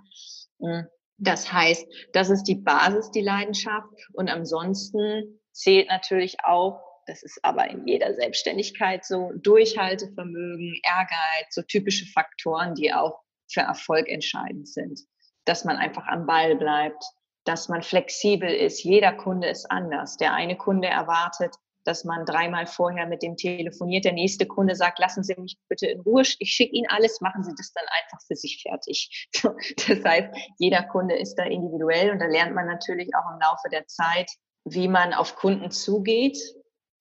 Mm. 0.59 0.89
Das 1.19 1.53
heißt, 1.53 1.87
das 2.13 2.29
ist 2.29 2.45
die 2.45 2.57
Basis, 2.57 3.11
die 3.11 3.21
Leidenschaft. 3.21 3.89
Und 4.15 4.29
ansonsten 4.29 5.41
zählt 5.53 5.89
natürlich 5.89 6.37
auch 6.43 6.81
das 7.07 7.23
ist 7.23 7.39
aber 7.43 7.71
in 7.71 7.87
jeder 7.87 8.15
Selbstständigkeit 8.15 9.05
so, 9.05 9.33
Durchhaltevermögen, 9.37 10.81
Ehrgeiz, 10.83 11.55
so 11.55 11.63
typische 11.63 12.07
Faktoren, 12.07 12.75
die 12.75 12.93
auch 12.93 13.21
für 13.51 13.61
Erfolg 13.61 14.09
entscheidend 14.09 14.69
sind. 14.69 15.01
Dass 15.45 15.65
man 15.65 15.77
einfach 15.77 16.07
am 16.07 16.27
Ball 16.27 16.57
bleibt, 16.57 17.05
dass 17.45 17.69
man 17.69 17.83
flexibel 17.83 18.49
ist. 18.49 18.83
Jeder 18.83 19.13
Kunde 19.13 19.49
ist 19.49 19.71
anders. 19.71 20.17
Der 20.17 20.33
eine 20.33 20.57
Kunde 20.57 20.89
erwartet, 20.89 21.55
dass 21.85 22.05
man 22.05 22.25
dreimal 22.25 22.67
vorher 22.67 23.07
mit 23.07 23.23
dem 23.23 23.37
telefoniert. 23.37 24.07
Der 24.07 24.15
nächste 24.15 24.47
Kunde 24.47 24.75
sagt, 24.75 24.99
lassen 24.99 25.23
Sie 25.23 25.35
mich 25.39 25.59
bitte 25.69 25.87
in 25.87 26.01
Ruhe. 26.01 26.23
Ich 26.39 26.53
schicke 26.53 26.75
Ihnen 26.75 26.89
alles, 26.89 27.21
machen 27.21 27.45
Sie 27.45 27.53
das 27.57 27.73
dann 27.75 27.85
einfach 28.03 28.25
für 28.27 28.37
sich 28.37 28.63
fertig. 28.63 29.29
Das 29.89 30.03
heißt, 30.03 30.35
jeder 30.59 30.83
Kunde 30.85 31.17
ist 31.17 31.35
da 31.35 31.45
individuell 31.45 32.11
und 32.11 32.19
da 32.21 32.27
lernt 32.27 32.55
man 32.55 32.67
natürlich 32.67 33.15
auch 33.15 33.31
im 33.35 33.41
Laufe 33.41 33.69
der 33.71 33.87
Zeit, 33.87 34.31
wie 34.65 34.89
man 34.89 35.13
auf 35.13 35.37
Kunden 35.37 35.71
zugeht 35.71 36.39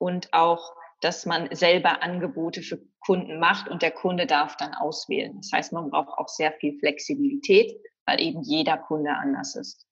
und 0.03 0.33
auch 0.33 0.75
dass 0.99 1.25
man 1.25 1.53
selber 1.53 2.01
Angebote 2.01 2.61
für 2.61 2.79
Kunden 3.01 3.37
macht 3.37 3.67
und 3.67 3.81
der 3.81 3.91
Kunde 3.91 4.25
darf 4.25 4.55
dann 4.55 4.73
auswählen. 4.73 5.35
Das 5.35 5.51
heißt, 5.51 5.73
man 5.73 5.89
braucht 5.89 6.17
auch 6.17 6.29
sehr 6.29 6.53
viel 6.53 6.79
Flexibilität, 6.79 7.77
weil 8.05 8.21
eben 8.21 8.41
jeder 8.41 8.77
Kunde 8.77 9.11
anders 9.11 9.55
ist. 9.55 9.85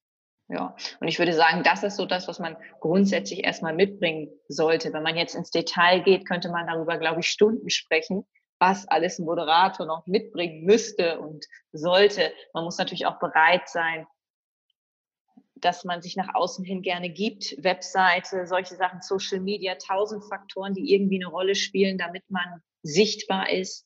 Ja, 0.47 0.75
und 1.01 1.07
ich 1.07 1.19
würde 1.19 1.33
sagen, 1.33 1.63
das 1.63 1.83
ist 1.83 1.97
so 1.97 2.05
das, 2.05 2.29
was 2.29 2.39
man 2.39 2.55
grundsätzlich 2.79 3.43
erstmal 3.43 3.73
mitbringen 3.73 4.29
sollte. 4.47 4.93
Wenn 4.93 5.03
man 5.03 5.17
jetzt 5.17 5.35
ins 5.35 5.51
Detail 5.51 6.01
geht, 6.01 6.25
könnte 6.25 6.49
man 6.49 6.67
darüber, 6.67 6.97
glaube 6.97 7.19
ich, 7.19 7.27
Stunden 7.27 7.69
sprechen, 7.69 8.25
was 8.59 8.87
alles 8.87 9.19
ein 9.19 9.25
Moderator 9.25 9.85
noch 9.85 10.07
mitbringen 10.07 10.63
müsste 10.63 11.19
und 11.19 11.45
sollte. 11.73 12.31
Man 12.53 12.63
muss 12.63 12.77
natürlich 12.77 13.05
auch 13.05 13.19
bereit 13.19 13.67
sein, 13.67 14.07
dass 15.61 15.85
man 15.85 16.01
sich 16.01 16.15
nach 16.15 16.33
außen 16.33 16.65
hin 16.65 16.81
gerne 16.81 17.09
gibt, 17.09 17.55
Webseite, 17.63 18.47
solche 18.47 18.75
Sachen, 18.75 19.01
Social 19.01 19.39
Media, 19.39 19.75
tausend 19.75 20.25
Faktoren, 20.25 20.73
die 20.73 20.93
irgendwie 20.93 21.23
eine 21.23 21.31
Rolle 21.31 21.55
spielen, 21.55 21.97
damit 21.97 22.23
man 22.29 22.61
sichtbar 22.83 23.49
ist 23.49 23.85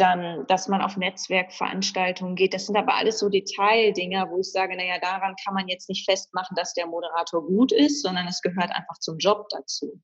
dann, 0.00 0.46
dass 0.46 0.68
man 0.68 0.80
auf 0.80 0.96
Netzwerkveranstaltungen 0.96 2.36
geht. 2.36 2.54
Das 2.54 2.66
sind 2.66 2.76
aber 2.76 2.94
alles 2.94 3.18
so 3.18 3.28
Detaildinger, 3.28 4.30
wo 4.30 4.38
ich 4.38 4.50
sage, 4.50 4.76
naja, 4.76 4.98
daran 5.00 5.34
kann 5.44 5.54
man 5.54 5.68
jetzt 5.68 5.88
nicht 5.88 6.08
festmachen, 6.08 6.54
dass 6.56 6.72
der 6.74 6.86
Moderator 6.86 7.44
gut 7.44 7.72
ist, 7.72 8.02
sondern 8.02 8.26
es 8.28 8.40
gehört 8.40 8.70
einfach 8.70 8.98
zum 9.00 9.18
Job 9.18 9.48
dazu. 9.50 10.00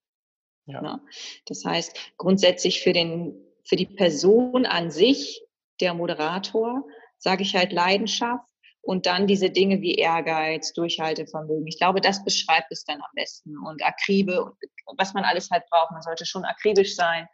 Ja. 0.67 0.83
ja. 0.83 1.01
Das 1.47 1.65
heißt, 1.65 1.97
grundsätzlich 2.17 2.83
für 2.83 2.93
den, 2.93 3.37
für 3.65 3.77
die 3.77 3.87
Person 3.87 4.67
an 4.67 4.91
sich, 4.91 5.43
der 5.81 5.95
Moderator, 5.95 6.85
sage 7.19 7.43
ich 7.43 7.57
halt 7.57 7.73
Leidenschaft 7.73 8.49
und 8.85 9.07
dann 9.07 9.27
diese 9.27 9.51
Dinge 9.51 9.81
wie 9.81 9.95
Ehrgeiz, 9.95 10.73
Durchhaltevermögen. 10.75 11.67
Ich 11.67 11.79
glaube, 11.79 12.01
das 12.01 12.23
beschreibt 12.25 12.71
es 12.71 12.85
dann 12.85 13.01
am 13.01 13.11
besten 13.15 13.57
und 13.59 13.83
Akribe, 13.85 14.57
was 14.99 15.15
man 15.15 15.25
alles 15.25 15.51
halt 15.51 15.65
braucht. 15.71 15.91
Man 15.91 16.03
sollte 16.03 16.27
schon 16.27 16.45
akribisch 16.45 16.95
sein 16.95 17.27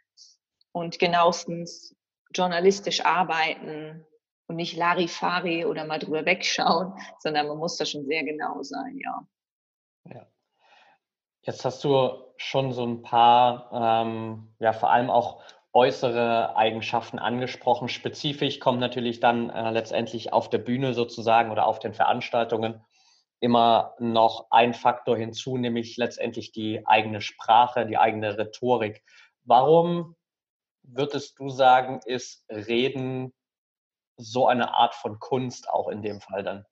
und 0.73 0.99
genauestens 0.99 1.97
journalistisch 2.33 3.05
arbeiten 3.05 4.07
und 4.47 4.57
nicht 4.57 4.77
Larifari 4.77 5.65
oder 5.65 5.85
mal 5.85 5.99
drüber 5.99 6.25
wegschauen, 6.25 6.95
sondern 7.19 7.49
man 7.49 7.59
muss 7.59 7.77
da 7.77 7.85
schon 7.85 8.07
sehr 8.07 8.23
genau 8.23 8.63
sein, 8.63 8.99
ja. 8.99 9.27
ja. 10.05 10.27
Jetzt 11.43 11.65
hast 11.65 11.83
du 11.83 12.33
schon 12.37 12.73
so 12.73 12.87
ein 12.87 13.03
paar, 13.03 13.71
ähm, 13.73 14.55
ja, 14.61 14.73
vor 14.73 14.91
allem 14.91 15.11
auch 15.11 15.43
äußere 15.73 16.57
Eigenschaften 16.57 17.19
angesprochen. 17.19 17.89
Spezifisch 17.89 18.59
kommt 18.59 18.81
natürlich 18.81 19.21
dann 19.21 19.51
äh, 19.51 19.71
letztendlich 19.71 20.33
auf 20.33 20.51
der 20.51 20.59
Bühne 20.59 20.95
sozusagen 20.95 21.51
oder 21.51 21.67
auf 21.67 21.79
den 21.79 21.95
Veranstaltungen 21.95 22.85
immer 23.41 23.95
noch 23.99 24.49
ein 24.51 24.75
Faktor 24.75 25.17
hinzu, 25.17 25.57
nämlich 25.57 25.97
letztendlich 25.97 26.53
die 26.53 26.87
eigene 26.87 27.21
Sprache, 27.21 27.87
die 27.87 27.97
eigene 27.97 28.37
Rhetorik. 28.37 29.03
Warum 29.45 30.17
würdest 30.83 31.39
du 31.39 31.49
sagen, 31.49 32.01
ist 32.05 32.45
Reden 32.51 33.33
so 34.17 34.47
eine 34.47 34.75
Art 34.75 34.95
von 34.95 35.19
Kunst 35.19 35.71
auch 35.71 35.89
in 35.89 36.03
dem 36.03 36.21
Fall 36.21 36.43
dann? 36.43 36.67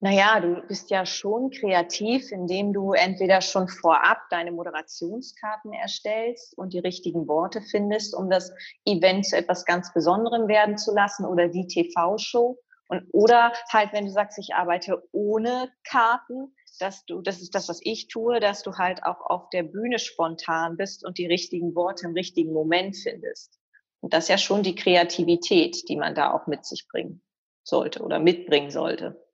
Naja, 0.00 0.38
du 0.38 0.62
bist 0.68 0.90
ja 0.90 1.04
schon 1.04 1.50
kreativ, 1.50 2.30
indem 2.30 2.72
du 2.72 2.92
entweder 2.92 3.40
schon 3.40 3.66
vorab 3.66 4.18
deine 4.30 4.52
Moderationskarten 4.52 5.72
erstellst 5.72 6.56
und 6.56 6.72
die 6.72 6.78
richtigen 6.78 7.26
Worte 7.26 7.60
findest, 7.60 8.14
um 8.14 8.30
das 8.30 8.52
Event 8.84 9.26
zu 9.26 9.36
etwas 9.36 9.64
ganz 9.64 9.92
Besonderem 9.92 10.46
werden 10.46 10.78
zu 10.78 10.94
lassen 10.94 11.26
oder 11.26 11.48
die 11.48 11.66
TV-Show. 11.66 12.56
Und 12.86 13.08
oder 13.12 13.52
halt, 13.72 13.92
wenn 13.92 14.04
du 14.04 14.12
sagst, 14.12 14.38
ich 14.38 14.54
arbeite 14.54 15.02
ohne 15.10 15.68
Karten, 15.82 16.54
dass 16.78 17.04
du, 17.06 17.20
das 17.20 17.42
ist 17.42 17.56
das, 17.56 17.68
was 17.68 17.80
ich 17.82 18.06
tue, 18.06 18.38
dass 18.38 18.62
du 18.62 18.74
halt 18.74 19.02
auch 19.02 19.20
auf 19.20 19.50
der 19.50 19.64
Bühne 19.64 19.98
spontan 19.98 20.76
bist 20.76 21.04
und 21.04 21.18
die 21.18 21.26
richtigen 21.26 21.74
Worte 21.74 22.06
im 22.06 22.12
richtigen 22.12 22.52
Moment 22.52 22.96
findest. 22.96 23.58
Und 24.00 24.14
das 24.14 24.24
ist 24.24 24.30
ja 24.30 24.38
schon 24.38 24.62
die 24.62 24.76
Kreativität, 24.76 25.88
die 25.88 25.96
man 25.96 26.14
da 26.14 26.32
auch 26.32 26.46
mit 26.46 26.64
sich 26.64 26.86
bringen 26.88 27.20
sollte 27.64 28.00
oder 28.02 28.20
mitbringen 28.20 28.70
sollte. 28.70 29.27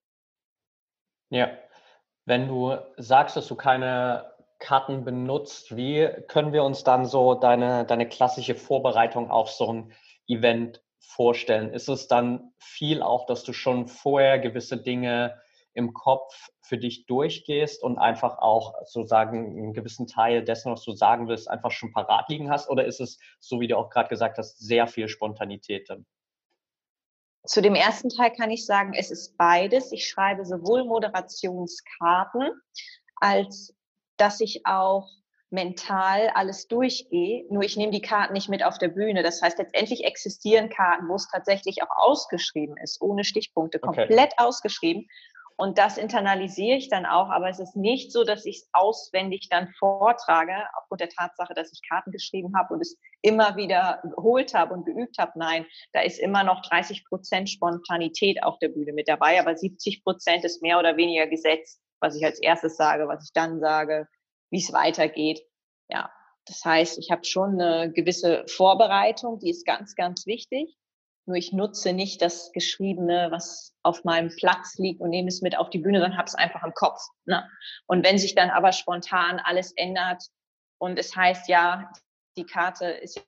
Ja, 1.31 1.51
wenn 2.27 2.49
du 2.49 2.77
sagst, 2.97 3.37
dass 3.37 3.49
du 3.49 3.57
keine 3.57 4.33
Karten 4.59 5.05
benutzt, 5.05 5.77
wie 5.77 6.09
können 6.29 6.53
wir 6.53 6.65
uns 6.65 6.85
dann 6.85 7.07
so 7.07 7.35
deine, 7.35 7.85
deine 7.85 8.09
klassische 8.09 8.55
Vorbereitung 8.55 9.31
auf 9.31 9.51
so 9.51 9.73
ein 9.73 9.93
Event 10.27 10.83
vorstellen? 11.01 11.73
Ist 11.73 11.89
es 11.89 12.09
dann 12.09 12.53
viel 12.59 13.03
auch, 13.03 13.27
dass 13.27 13.45
du 13.45 13.53
schon 13.53 13.89
vorher 13.89 14.39
gewisse 14.39 14.79
Dinge 14.79 15.41
im 15.75 15.93
Kopf 15.93 16.49
für 16.63 16.79
dich 16.79 17.07
durchgehst 17.07 17.83
und 17.83 17.99
einfach 17.99 18.39
auch 18.39 18.75
sozusagen 18.85 19.59
einen 19.59 19.73
gewissen 19.73 20.07
Teil 20.07 20.45
dessen, 20.45 20.73
was 20.73 20.85
du 20.85 20.93
sagen 20.93 21.29
willst, 21.29 21.51
einfach 21.51 21.73
schon 21.73 21.93
parat 21.93 22.29
liegen 22.29 22.51
hast? 22.51 22.71
Oder 22.71 22.85
ist 22.87 23.01
es, 23.01 23.19
so 23.41 23.61
wie 23.61 23.67
du 23.69 23.77
auch 23.77 23.91
gerade 23.91 24.09
gesagt 24.09 24.39
hast, 24.39 24.59
sehr 24.61 24.87
viel 24.87 25.09
Spontanität 25.09 25.91
dann? 25.91 26.07
Zu 27.47 27.61
dem 27.61 27.75
ersten 27.75 28.09
Teil 28.09 28.33
kann 28.33 28.51
ich 28.51 28.65
sagen, 28.65 28.95
es 28.95 29.11
ist 29.11 29.37
beides. 29.37 29.93
Ich 29.93 30.09
schreibe 30.09 30.45
sowohl 30.45 30.85
Moderationskarten, 30.85 32.51
als 33.17 33.75
dass 34.17 34.41
ich 34.41 34.65
auch 34.65 35.09
mental 35.51 36.31
alles 36.35 36.69
durchgehe. 36.69 37.45
Nur 37.51 37.63
ich 37.63 37.77
nehme 37.77 37.93
die 37.93 38.01
Karten 38.01 38.33
nicht 38.33 38.49
mit 38.49 38.65
auf 38.65 38.79
der 38.79 38.89
Bühne. 38.89 39.23
Das 39.23 39.43
heißt, 39.43 39.59
letztendlich 39.59 40.05
existieren 40.05 40.71
Karten, 40.71 41.09
wo 41.09 41.15
es 41.15 41.29
tatsächlich 41.29 41.83
auch 41.83 41.95
ausgeschrieben 41.97 42.77
ist, 42.79 43.01
ohne 43.01 43.25
Stichpunkte, 43.25 43.79
komplett 43.79 44.33
okay. 44.33 44.35
ausgeschrieben. 44.37 45.07
Und 45.57 45.79
das 45.79 45.99
internalisiere 45.99 46.77
ich 46.77 46.89
dann 46.89 47.07
auch, 47.07 47.29
aber 47.29 47.49
es 47.49 47.61
ist 47.61 47.77
nicht 47.77 48.11
so, 48.11 48.25
dass 48.25 48.45
ich 48.45 48.57
es 48.57 48.69
auswendig 48.73 49.49
dann 49.51 49.69
vortrage, 49.79 50.53
aufgrund 50.77 51.01
der 51.01 51.11
Tatsache, 51.11 51.55
dass 51.55 51.73
ich 51.73 51.81
Karten 51.89 52.11
geschrieben 52.11 52.57
habe 52.57 52.75
und 52.75 52.81
es 52.81 52.99
immer 53.25 53.57
wieder 53.57 54.03
geholt 54.05 54.55
habe 54.55 54.75
und 54.75 54.85
geübt 54.85 55.19
habe. 55.19 55.33
Nein, 55.37 55.67
da 55.93 56.03
ist 56.03 56.21
immer 56.21 56.45
noch 56.45 56.61
30 56.63 57.05
Prozent 57.07 57.49
Spontanität 57.49 58.43
auf 58.43 58.59
der 58.59 58.69
Bühne 58.69 58.93
mit 58.93 59.09
dabei, 59.09 59.41
aber 59.41 59.57
70 59.57 60.05
Prozent 60.05 60.45
ist 60.45 60.63
mehr 60.63 60.79
oder 60.79 60.97
weniger 60.97 61.27
gesetzt, 61.27 61.81
was 62.01 62.15
ich 62.17 62.25
als 62.25 62.41
erstes 62.41 62.77
sage, 62.77 63.09
was 63.09 63.25
ich 63.25 63.33
dann 63.33 63.61
sage, 63.61 64.07
wie 64.51 64.59
es 64.59 64.73
weitergeht. 64.73 65.41
Ja, 65.89 66.13
das 66.47 66.65
heißt, 66.65 66.99
ich 66.99 67.11
habe 67.11 67.25
schon 67.25 67.61
eine 67.61 67.91
gewisse 67.91 68.45
Vorbereitung, 68.47 69.39
die 69.39 69.51
ist 69.51 69.65
ganz, 69.65 69.95
ganz 69.95 70.27
wichtig. 70.27 70.77
Nur 71.27 71.37
ich 71.37 71.55
nutze 71.55 71.95
nicht 71.95 72.21
das 72.21 72.53
Geschriebene, 72.53 73.29
was 73.31 73.75
auf 73.83 74.05
meinem 74.05 74.29
Platz 74.37 74.77
liegt 74.77 75.01
und 75.01 75.09
nehme 75.09 75.29
es 75.29 75.41
mit 75.41 75.57
auf 75.57 75.71
die 75.71 75.79
Bühne, 75.79 76.01
sondern 76.01 76.19
habe 76.19 76.29
es 76.29 76.35
einfach 76.35 76.63
im 76.63 76.75
Kopf. 76.75 77.01
Ne? 77.25 77.49
Und 77.87 78.05
wenn 78.05 78.19
sich 78.19 78.35
dann 78.35 78.51
aber 78.51 78.73
spontan 78.73 79.41
alles 79.43 79.73
ändert 79.73 80.23
und 80.77 80.99
es 80.99 81.17
heißt, 81.17 81.49
ja, 81.49 81.91
die 82.37 82.47
Karte 82.47 82.87
ist 82.87 83.21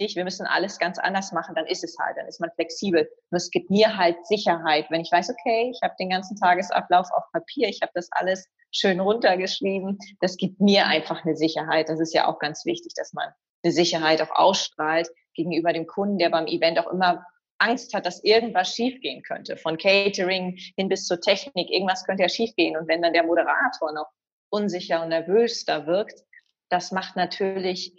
nicht, 0.00 0.16
wir 0.16 0.24
müssen 0.24 0.46
alles 0.46 0.78
ganz 0.78 0.98
anders 0.98 1.30
machen, 1.32 1.54
dann 1.54 1.66
ist 1.66 1.84
es 1.84 1.96
halt, 1.98 2.16
dann 2.16 2.26
ist 2.26 2.40
man 2.40 2.50
flexibel. 2.54 3.08
Und 3.30 3.36
es 3.36 3.50
gibt 3.50 3.70
mir 3.70 3.96
halt 3.96 4.26
Sicherheit, 4.26 4.86
wenn 4.90 5.02
ich 5.02 5.12
weiß, 5.12 5.30
okay, 5.30 5.70
ich 5.70 5.80
habe 5.82 5.94
den 6.00 6.08
ganzen 6.08 6.36
Tagesablauf 6.36 7.08
auf 7.12 7.24
Papier, 7.32 7.68
ich 7.68 7.82
habe 7.82 7.92
das 7.94 8.08
alles 8.12 8.48
schön 8.72 9.00
runtergeschrieben, 9.00 9.98
das 10.20 10.36
gibt 10.36 10.60
mir 10.60 10.86
einfach 10.86 11.24
eine 11.24 11.36
Sicherheit. 11.36 11.88
Das 11.88 12.00
ist 12.00 12.14
ja 12.14 12.28
auch 12.28 12.38
ganz 12.38 12.64
wichtig, 12.64 12.94
dass 12.94 13.12
man 13.12 13.28
eine 13.62 13.72
Sicherheit 13.72 14.22
auch 14.22 14.30
ausstrahlt 14.30 15.08
gegenüber 15.34 15.72
dem 15.72 15.86
Kunden, 15.86 16.18
der 16.18 16.30
beim 16.30 16.46
Event 16.46 16.78
auch 16.78 16.90
immer 16.90 17.24
Angst 17.58 17.92
hat, 17.92 18.06
dass 18.06 18.24
irgendwas 18.24 18.74
schiefgehen 18.74 19.22
könnte. 19.22 19.58
Von 19.58 19.76
Catering 19.76 20.56
hin 20.76 20.88
bis 20.88 21.04
zur 21.04 21.20
Technik, 21.20 21.70
irgendwas 21.70 22.04
könnte 22.04 22.22
ja 22.22 22.28
schiefgehen. 22.28 22.76
Und 22.76 22.88
wenn 22.88 23.02
dann 23.02 23.12
der 23.12 23.24
Moderator 23.24 23.92
noch 23.92 24.08
unsicher 24.48 25.02
und 25.02 25.10
nervös 25.10 25.66
da 25.66 25.86
wirkt, 25.86 26.24
das 26.70 26.90
macht 26.90 27.16
natürlich 27.16 27.92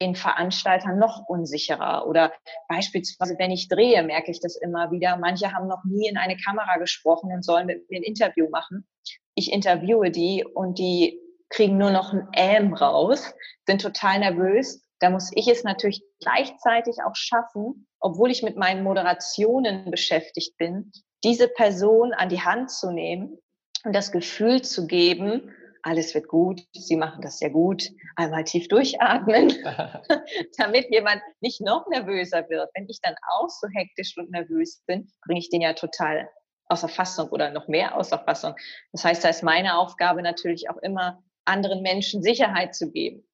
den 0.00 0.14
Veranstaltern 0.14 0.98
noch 0.98 1.28
unsicherer. 1.28 2.06
Oder 2.06 2.32
beispielsweise, 2.68 3.36
wenn 3.38 3.50
ich 3.50 3.68
drehe, 3.68 4.02
merke 4.02 4.30
ich 4.30 4.40
das 4.40 4.56
immer 4.56 4.90
wieder. 4.90 5.16
Manche 5.16 5.52
haben 5.52 5.68
noch 5.68 5.84
nie 5.84 6.08
in 6.08 6.16
eine 6.16 6.36
Kamera 6.36 6.78
gesprochen 6.78 7.30
und 7.32 7.44
sollen 7.44 7.66
mit 7.66 7.90
mir 7.90 8.00
ein 8.00 8.02
Interview 8.02 8.48
machen. 8.50 8.86
Ich 9.34 9.52
interviewe 9.52 10.10
die 10.10 10.44
und 10.44 10.78
die 10.78 11.20
kriegen 11.48 11.78
nur 11.78 11.90
noch 11.90 12.12
ein 12.12 12.28
Ähm 12.34 12.74
raus, 12.74 13.34
sind 13.66 13.80
total 13.80 14.20
nervös 14.20 14.82
da 15.00 15.08
muss 15.08 15.30
ich 15.34 15.48
es 15.48 15.64
natürlich 15.64 16.02
gleichzeitig 16.20 16.96
auch 17.04 17.16
schaffen, 17.16 17.86
obwohl 18.00 18.30
ich 18.30 18.42
mit 18.42 18.56
meinen 18.56 18.84
Moderationen 18.84 19.90
beschäftigt 19.90 20.56
bin, 20.58 20.92
diese 21.24 21.48
Person 21.48 22.12
an 22.12 22.28
die 22.28 22.42
Hand 22.42 22.70
zu 22.70 22.92
nehmen 22.92 23.38
und 23.84 23.94
das 23.94 24.12
Gefühl 24.12 24.62
zu 24.62 24.86
geben, 24.86 25.50
alles 25.82 26.14
wird 26.14 26.28
gut, 26.28 26.62
Sie 26.72 26.96
machen 26.96 27.22
das 27.22 27.38
sehr 27.38 27.50
gut, 27.50 27.90
einmal 28.16 28.44
tief 28.44 28.68
durchatmen, 28.68 29.48
damit 30.58 30.90
jemand 30.90 31.22
nicht 31.40 31.60
noch 31.60 31.86
nervöser 31.88 32.48
wird. 32.48 32.70
Wenn 32.74 32.88
ich 32.88 33.00
dann 33.02 33.14
auch 33.38 33.48
so 33.48 33.68
hektisch 33.72 34.16
und 34.16 34.30
nervös 34.30 34.82
bin, 34.86 35.10
bringe 35.24 35.40
ich 35.40 35.50
den 35.50 35.60
ja 35.60 35.72
total 35.72 36.28
außer 36.70 36.88
Fassung 36.88 37.28
oder 37.30 37.50
noch 37.50 37.68
mehr 37.68 37.96
außer 37.96 38.18
Fassung. 38.18 38.54
Das 38.92 39.04
heißt, 39.04 39.24
da 39.24 39.28
ist 39.28 39.42
meine 39.42 39.78
Aufgabe 39.78 40.22
natürlich 40.22 40.70
auch 40.70 40.78
immer, 40.78 41.22
anderen 41.44 41.82
Menschen 41.82 42.22
Sicherheit 42.22 42.74
zu 42.74 42.90
geben. 42.90 43.26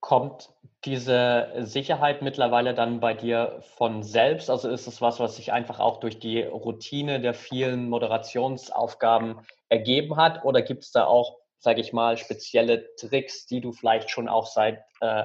Kommt 0.00 0.50
diese 0.84 1.52
Sicherheit 1.60 2.22
mittlerweile 2.22 2.74
dann 2.74 2.98
bei 2.98 3.14
dir 3.14 3.62
von 3.76 4.02
selbst? 4.02 4.50
Also 4.50 4.68
ist 4.68 4.88
es 4.88 5.00
was, 5.00 5.20
was 5.20 5.36
sich 5.36 5.52
einfach 5.52 5.78
auch 5.78 6.00
durch 6.00 6.18
die 6.18 6.42
Routine 6.42 7.20
der 7.20 7.34
vielen 7.34 7.88
Moderationsaufgaben 7.88 9.40
ergeben 9.68 10.16
hat? 10.16 10.44
Oder 10.44 10.62
gibt 10.62 10.82
es 10.82 10.90
da 10.90 11.04
auch 11.04 11.38
sage 11.62 11.80
ich 11.80 11.92
mal, 11.92 12.16
spezielle 12.16 12.94
Tricks, 12.96 13.46
die 13.46 13.60
du 13.60 13.72
vielleicht 13.72 14.10
schon 14.10 14.28
auch 14.28 14.46
seit 14.46 14.84
äh, 15.00 15.24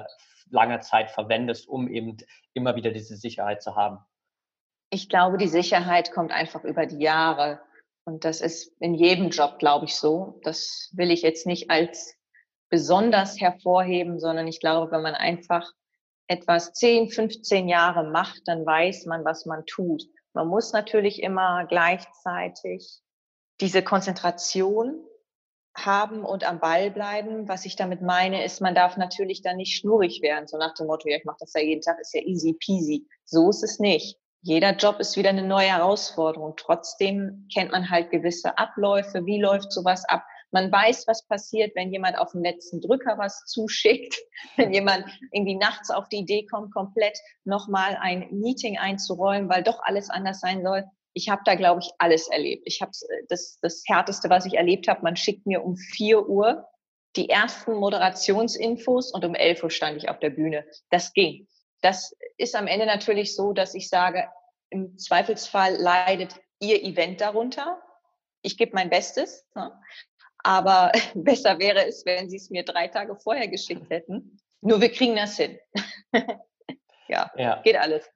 langer 0.50 0.80
Zeit 0.80 1.10
verwendest, 1.10 1.68
um 1.68 1.88
eben 1.88 2.16
immer 2.54 2.76
wieder 2.76 2.92
diese 2.92 3.16
Sicherheit 3.16 3.60
zu 3.60 3.74
haben? 3.74 3.98
Ich 4.90 5.08
glaube, 5.08 5.36
die 5.36 5.48
Sicherheit 5.48 6.12
kommt 6.12 6.30
einfach 6.30 6.64
über 6.64 6.86
die 6.86 7.00
Jahre. 7.02 7.60
Und 8.04 8.24
das 8.24 8.40
ist 8.40 8.72
in 8.80 8.94
jedem 8.94 9.30
Job, 9.30 9.58
glaube 9.58 9.86
ich, 9.86 9.96
so. 9.96 10.40
Das 10.44 10.90
will 10.92 11.10
ich 11.10 11.22
jetzt 11.22 11.44
nicht 11.44 11.70
als 11.70 12.14
besonders 12.70 13.40
hervorheben, 13.40 14.20
sondern 14.20 14.46
ich 14.46 14.60
glaube, 14.60 14.92
wenn 14.92 15.02
man 15.02 15.14
einfach 15.14 15.68
etwas 16.28 16.72
10, 16.72 17.10
15 17.10 17.68
Jahre 17.68 18.08
macht, 18.08 18.42
dann 18.46 18.64
weiß 18.64 19.06
man, 19.06 19.24
was 19.24 19.44
man 19.44 19.66
tut. 19.66 20.04
Man 20.34 20.46
muss 20.46 20.72
natürlich 20.72 21.20
immer 21.22 21.66
gleichzeitig 21.66 23.00
diese 23.60 23.82
Konzentration 23.82 25.04
haben 25.86 26.24
und 26.24 26.48
am 26.48 26.60
Ball 26.60 26.90
bleiben. 26.90 27.48
Was 27.48 27.64
ich 27.64 27.76
damit 27.76 28.02
meine, 28.02 28.44
ist, 28.44 28.60
man 28.60 28.74
darf 28.74 28.96
natürlich 28.96 29.42
dann 29.42 29.56
nicht 29.56 29.76
schnurig 29.76 30.22
werden, 30.22 30.46
so 30.46 30.56
nach 30.58 30.74
dem 30.74 30.86
Motto, 30.86 31.08
ja, 31.08 31.16
ich 31.16 31.24
mache 31.24 31.38
das 31.40 31.52
ja 31.54 31.60
jeden 31.60 31.82
Tag, 31.82 31.98
ist 32.00 32.14
ja 32.14 32.22
easy 32.22 32.54
peasy. 32.54 33.06
So 33.24 33.50
ist 33.50 33.62
es 33.62 33.78
nicht. 33.78 34.18
Jeder 34.42 34.76
Job 34.76 35.00
ist 35.00 35.16
wieder 35.16 35.30
eine 35.30 35.42
neue 35.42 35.68
Herausforderung. 35.68 36.54
Trotzdem 36.56 37.48
kennt 37.52 37.72
man 37.72 37.90
halt 37.90 38.10
gewisse 38.10 38.56
Abläufe. 38.56 39.26
Wie 39.26 39.40
läuft 39.40 39.72
sowas 39.72 40.04
ab? 40.08 40.24
Man 40.50 40.72
weiß, 40.72 41.06
was 41.06 41.26
passiert, 41.26 41.74
wenn 41.74 41.92
jemand 41.92 42.16
auf 42.18 42.32
den 42.32 42.42
letzten 42.42 42.80
Drücker 42.80 43.18
was 43.18 43.44
zuschickt, 43.46 44.16
wenn 44.56 44.72
jemand 44.72 45.04
irgendwie 45.32 45.56
nachts 45.56 45.90
auf 45.90 46.08
die 46.08 46.18
Idee 46.18 46.46
kommt, 46.46 46.72
komplett 46.72 47.18
nochmal 47.44 47.98
ein 48.00 48.28
Meeting 48.30 48.78
einzuräumen, 48.78 49.50
weil 49.50 49.62
doch 49.62 49.80
alles 49.82 50.08
anders 50.08 50.40
sein 50.40 50.62
soll 50.62 50.84
ich 51.12 51.28
habe 51.28 51.42
da, 51.44 51.54
glaube 51.54 51.80
ich, 51.82 51.90
alles 51.98 52.28
erlebt. 52.28 52.62
Ich 52.66 52.80
habe 52.80 52.92
äh, 53.08 53.24
das, 53.28 53.58
das 53.60 53.82
Härteste, 53.86 54.30
was 54.30 54.46
ich 54.46 54.54
erlebt 54.54 54.88
habe, 54.88 55.02
man 55.02 55.16
schickt 55.16 55.46
mir 55.46 55.64
um 55.64 55.76
vier 55.76 56.28
Uhr 56.28 56.66
die 57.16 57.28
ersten 57.28 57.74
Moderationsinfos 57.74 59.12
und 59.12 59.24
um 59.24 59.34
elf 59.34 59.62
Uhr 59.62 59.70
stand 59.70 59.96
ich 59.96 60.08
auf 60.08 60.18
der 60.18 60.30
Bühne. 60.30 60.64
Das 60.90 61.12
ging. 61.12 61.48
Das 61.80 62.14
ist 62.36 62.54
am 62.54 62.66
Ende 62.66 62.86
natürlich 62.86 63.34
so, 63.34 63.52
dass 63.52 63.74
ich 63.74 63.88
sage, 63.88 64.28
im 64.70 64.98
Zweifelsfall 64.98 65.76
leidet 65.76 66.36
Ihr 66.60 66.82
Event 66.82 67.20
darunter. 67.20 67.80
Ich 68.42 68.56
gebe 68.56 68.72
mein 68.74 68.90
Bestes. 68.90 69.46
Ne? 69.54 69.72
Aber 70.38 70.92
besser 71.14 71.58
wäre 71.58 71.86
es, 71.86 72.04
wenn 72.04 72.28
Sie 72.28 72.36
es 72.36 72.50
mir 72.50 72.64
drei 72.64 72.88
Tage 72.88 73.16
vorher 73.16 73.48
geschickt 73.48 73.86
hätten. 73.90 74.40
Nur 74.60 74.80
wir 74.80 74.90
kriegen 74.90 75.16
das 75.16 75.36
hin. 75.36 75.58
ja, 77.08 77.30
ja, 77.36 77.62
geht 77.62 77.76
alles. 77.76 78.10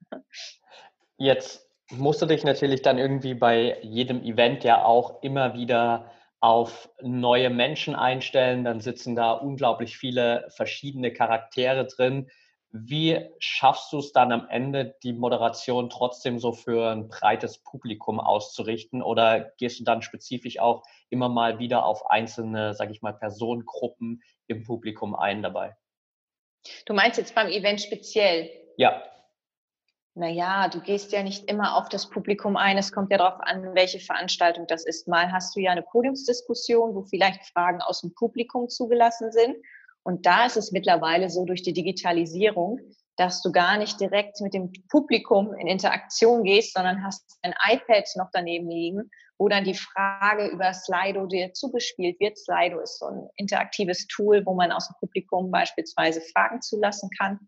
Jetzt 1.17 1.69
musst 1.91 2.21
du 2.21 2.25
dich 2.25 2.43
natürlich 2.43 2.81
dann 2.81 2.97
irgendwie 2.97 3.33
bei 3.33 3.77
jedem 3.81 4.23
Event 4.23 4.63
ja 4.63 4.85
auch 4.85 5.21
immer 5.21 5.53
wieder 5.53 6.11
auf 6.39 6.89
neue 7.01 7.49
Menschen 7.49 7.95
einstellen. 7.95 8.63
Dann 8.63 8.81
sitzen 8.81 9.15
da 9.15 9.31
unglaublich 9.31 9.97
viele 9.97 10.45
verschiedene 10.49 11.13
Charaktere 11.13 11.85
drin. 11.85 12.29
Wie 12.71 13.29
schaffst 13.37 13.93
du 13.93 13.99
es 13.99 14.13
dann 14.13 14.31
am 14.31 14.47
Ende, 14.49 14.95
die 15.03 15.13
Moderation 15.13 15.89
trotzdem 15.89 16.39
so 16.39 16.53
für 16.53 16.91
ein 16.91 17.07
breites 17.07 17.59
Publikum 17.59 18.19
auszurichten? 18.19 19.03
Oder 19.03 19.51
gehst 19.57 19.79
du 19.79 19.83
dann 19.83 20.01
spezifisch 20.01 20.59
auch 20.59 20.83
immer 21.09 21.29
mal 21.29 21.59
wieder 21.59 21.85
auf 21.85 22.09
einzelne, 22.09 22.73
sage 22.73 22.91
ich 22.91 23.01
mal, 23.01 23.13
Personengruppen 23.13 24.23
im 24.47 24.63
Publikum 24.63 25.15
ein 25.15 25.43
dabei? 25.43 25.75
Du 26.85 26.93
meinst 26.93 27.19
jetzt 27.19 27.35
beim 27.35 27.47
Event 27.47 27.81
speziell? 27.81 28.49
Ja 28.77 29.03
naja, 30.15 30.67
du 30.67 30.79
gehst 30.79 31.11
ja 31.11 31.23
nicht 31.23 31.49
immer 31.49 31.75
auf 31.75 31.89
das 31.89 32.09
Publikum 32.09 32.55
ein. 32.55 32.77
Es 32.77 32.91
kommt 32.91 33.11
ja 33.11 33.17
darauf 33.17 33.39
an, 33.41 33.73
welche 33.73 33.99
Veranstaltung 33.99 34.67
das 34.67 34.85
ist. 34.85 35.07
Mal 35.07 35.31
hast 35.31 35.55
du 35.55 35.59
ja 35.59 35.71
eine 35.71 35.81
Podiumsdiskussion, 35.81 36.93
wo 36.93 37.03
vielleicht 37.03 37.43
Fragen 37.47 37.81
aus 37.81 38.01
dem 38.01 38.13
Publikum 38.13 38.69
zugelassen 38.69 39.31
sind. 39.31 39.55
Und 40.03 40.25
da 40.25 40.45
ist 40.45 40.57
es 40.57 40.71
mittlerweile 40.71 41.29
so 41.29 41.45
durch 41.45 41.63
die 41.63 41.73
Digitalisierung, 41.73 42.79
dass 43.15 43.41
du 43.41 43.51
gar 43.51 43.77
nicht 43.77 43.99
direkt 43.99 44.39
mit 44.41 44.53
dem 44.53 44.71
Publikum 44.89 45.53
in 45.55 45.67
Interaktion 45.67 46.43
gehst, 46.43 46.73
sondern 46.73 47.03
hast 47.03 47.39
ein 47.41 47.55
iPad 47.71 48.07
noch 48.15 48.29
daneben 48.33 48.69
liegen, 48.69 49.09
wo 49.39 49.47
dann 49.47 49.63
die 49.63 49.75
Frage 49.75 50.47
über 50.47 50.73
Slido 50.73 51.25
dir 51.25 51.53
zugespielt 51.53 52.19
wird. 52.19 52.37
Slido 52.37 52.79
ist 52.79 52.99
so 52.99 53.07
ein 53.07 53.29
interaktives 53.35 54.05
Tool, 54.07 54.45
wo 54.45 54.53
man 54.53 54.71
aus 54.71 54.87
dem 54.87 54.95
Publikum 54.99 55.49
beispielsweise 55.49 56.21
Fragen 56.21 56.61
zulassen 56.61 57.09
kann 57.17 57.39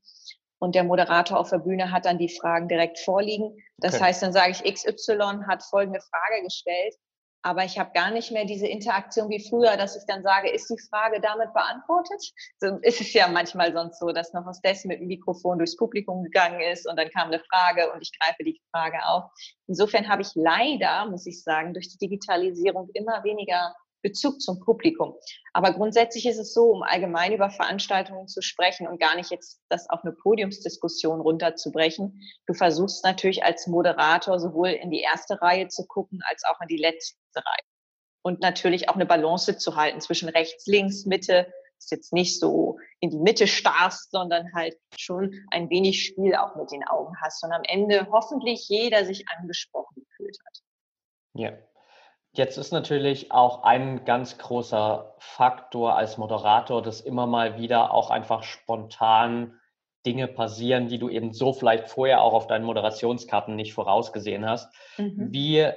und 0.66 0.76
der 0.76 0.84
Moderator 0.84 1.40
auf 1.40 1.52
der 1.52 1.60
Bühne 1.60 1.92
hat 1.92 2.06
dann 2.06 2.18
die 2.18 2.30
Fragen 2.30 2.68
direkt 2.68 3.00
vorliegen. 3.00 3.56
Das 3.78 3.96
okay. 3.96 4.06
heißt, 4.06 4.24
dann 4.24 4.34
sage 4.34 4.52
ich, 4.52 4.64
XY 4.64 5.46
hat 5.48 5.64
folgende 5.64 6.02
Frage 6.02 6.44
gestellt, 6.44 6.96
aber 7.44 7.64
ich 7.64 7.78
habe 7.78 7.92
gar 7.94 8.10
nicht 8.10 8.32
mehr 8.32 8.46
diese 8.46 8.66
Interaktion 8.66 9.30
wie 9.30 9.48
früher, 9.48 9.78
dass 9.78 9.96
ich 9.96 10.02
dann 10.08 10.24
sage, 10.24 10.50
ist 10.50 10.68
die 10.68 10.82
Frage 10.90 11.22
damit 11.22 11.54
beantwortet? 11.54 12.20
So 12.58 12.80
ist 12.82 13.00
es 13.00 13.14
ja 13.14 13.28
manchmal 13.28 13.72
sonst 13.72 14.00
so, 14.00 14.08
dass 14.08 14.34
noch 14.34 14.48
aus 14.48 14.60
dessen 14.62 14.88
mit 14.88 15.00
dem 15.00 15.08
Mikrofon 15.08 15.60
durchs 15.60 15.78
Publikum 15.78 16.24
gegangen 16.24 16.60
ist 16.62 16.90
und 16.90 16.98
dann 16.98 17.12
kam 17.12 17.28
eine 17.28 17.40
Frage 17.40 17.94
und 17.94 18.02
ich 18.02 18.12
greife 18.20 18.44
die 18.44 18.60
Frage 18.72 18.98
auf. 19.06 19.26
Insofern 19.68 20.10
habe 20.10 20.24
ich 20.24 20.30
leider, 20.34 21.06
muss 21.06 21.28
ich 21.28 21.44
sagen, 21.44 21.74
durch 21.76 21.90
die 21.90 22.00
Digitalisierung 22.00 22.90
immer 22.96 23.24
weniger 23.24 23.76
Bezug 24.06 24.40
zum 24.40 24.60
Publikum. 24.60 25.16
Aber 25.52 25.74
grundsätzlich 25.74 26.28
ist 26.28 26.38
es 26.38 26.54
so, 26.54 26.66
um 26.66 26.84
allgemein 26.84 27.34
über 27.34 27.50
Veranstaltungen 27.50 28.28
zu 28.28 28.44
sprechen 28.44 28.88
und 28.88 29.00
gar 29.00 29.16
nicht 29.16 29.32
jetzt 29.32 29.64
das 29.68 29.90
auf 29.90 30.04
eine 30.04 30.14
Podiumsdiskussion 30.14 31.22
runterzubrechen. 31.22 32.22
Du 32.46 32.54
versuchst 32.54 33.04
natürlich 33.04 33.44
als 33.44 33.66
Moderator 33.66 34.40
sowohl 34.40 34.70
in 34.70 34.92
die 34.92 35.02
erste 35.02 35.42
Reihe 35.42 35.70
zu 35.70 35.88
gucken, 35.88 36.20
als 36.30 36.44
auch 36.44 36.62
in 36.62 36.68
die 36.68 36.78
letzte 36.78 37.18
Reihe. 37.36 37.66
Und 38.22 38.42
natürlich 38.42 38.90
auch 38.90 38.96
eine 38.96 39.08
Balance 39.08 39.58
zu 39.58 39.76
halten 39.76 40.00
zwischen 40.02 40.30
rechts, 40.30 40.68
links, 40.68 41.06
Mitte, 41.06 41.52
ist 41.80 41.90
jetzt 41.90 42.14
nicht 42.14 42.40
so 42.40 42.78
in 43.00 43.10
die 43.10 43.20
Mitte 43.20 43.48
starrst, 43.48 44.12
sondern 44.12 44.54
halt 44.54 44.76
schon 45.00 45.34
ein 45.50 45.72
wenig 45.72 46.06
Spiel 46.06 46.36
auch 46.36 46.56
mit 46.56 46.72
den 46.72 46.88
Augen 46.88 47.16
hast 47.22 47.44
und 47.44 47.52
am 47.52 47.64
Ende 47.64 48.08
hoffentlich 48.12 48.70
jeder 48.70 49.04
sich 49.04 49.26
angesprochen 49.30 49.96
gefühlt 49.96 50.38
hat. 50.46 50.60
Ja, 51.34 51.54
Jetzt 52.38 52.58
ist 52.58 52.74
natürlich 52.74 53.32
auch 53.32 53.64
ein 53.64 54.04
ganz 54.04 54.38
großer 54.38 55.16
Faktor 55.20 55.96
als 55.96 56.18
Moderator, 56.18 56.82
dass 56.82 57.00
immer 57.00 57.28
mal 57.28 57.58
wieder 57.58 57.94
auch 57.94 58.10
einfach 58.10 58.44
spontan 58.44 59.58
Dinge 60.06 60.28
passieren, 60.28 60.90
die 60.90 61.00
du 61.00 61.08
eben 61.08 61.32
so 61.32 61.54
vielleicht 61.54 61.90
vorher 61.90 62.22
auch 62.22 62.34
auf 62.34 62.48
deinen 62.48 62.66
Moderationskarten 62.66 63.56
nicht 63.56 63.74
vorausgesehen 63.74 64.46
hast. 64.46 64.70
Mhm. 64.98 65.32
Wie 65.32 65.72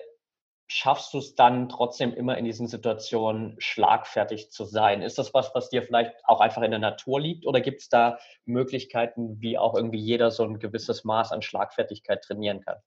schaffst 0.66 1.14
du 1.14 1.18
es 1.18 1.36
dann 1.36 1.68
trotzdem 1.68 2.12
immer 2.12 2.36
in 2.36 2.44
diesen 2.44 2.66
Situationen 2.66 3.54
schlagfertig 3.58 4.50
zu 4.50 4.64
sein? 4.64 5.00
Ist 5.00 5.16
das 5.16 5.32
was, 5.32 5.54
was 5.54 5.70
dir 5.70 5.84
vielleicht 5.84 6.12
auch 6.24 6.40
einfach 6.40 6.62
in 6.62 6.72
der 6.72 6.80
Natur 6.80 7.20
liegt 7.20 7.46
oder 7.46 7.60
gibt 7.60 7.82
es 7.82 7.88
da 7.88 8.18
Möglichkeiten, 8.44 9.40
wie 9.40 9.56
auch 9.58 9.76
irgendwie 9.76 10.00
jeder 10.00 10.32
so 10.32 10.42
ein 10.42 10.58
gewisses 10.58 11.04
Maß 11.04 11.30
an 11.30 11.40
Schlagfertigkeit 11.40 12.22
trainieren 12.22 12.62
kann? 12.62 12.78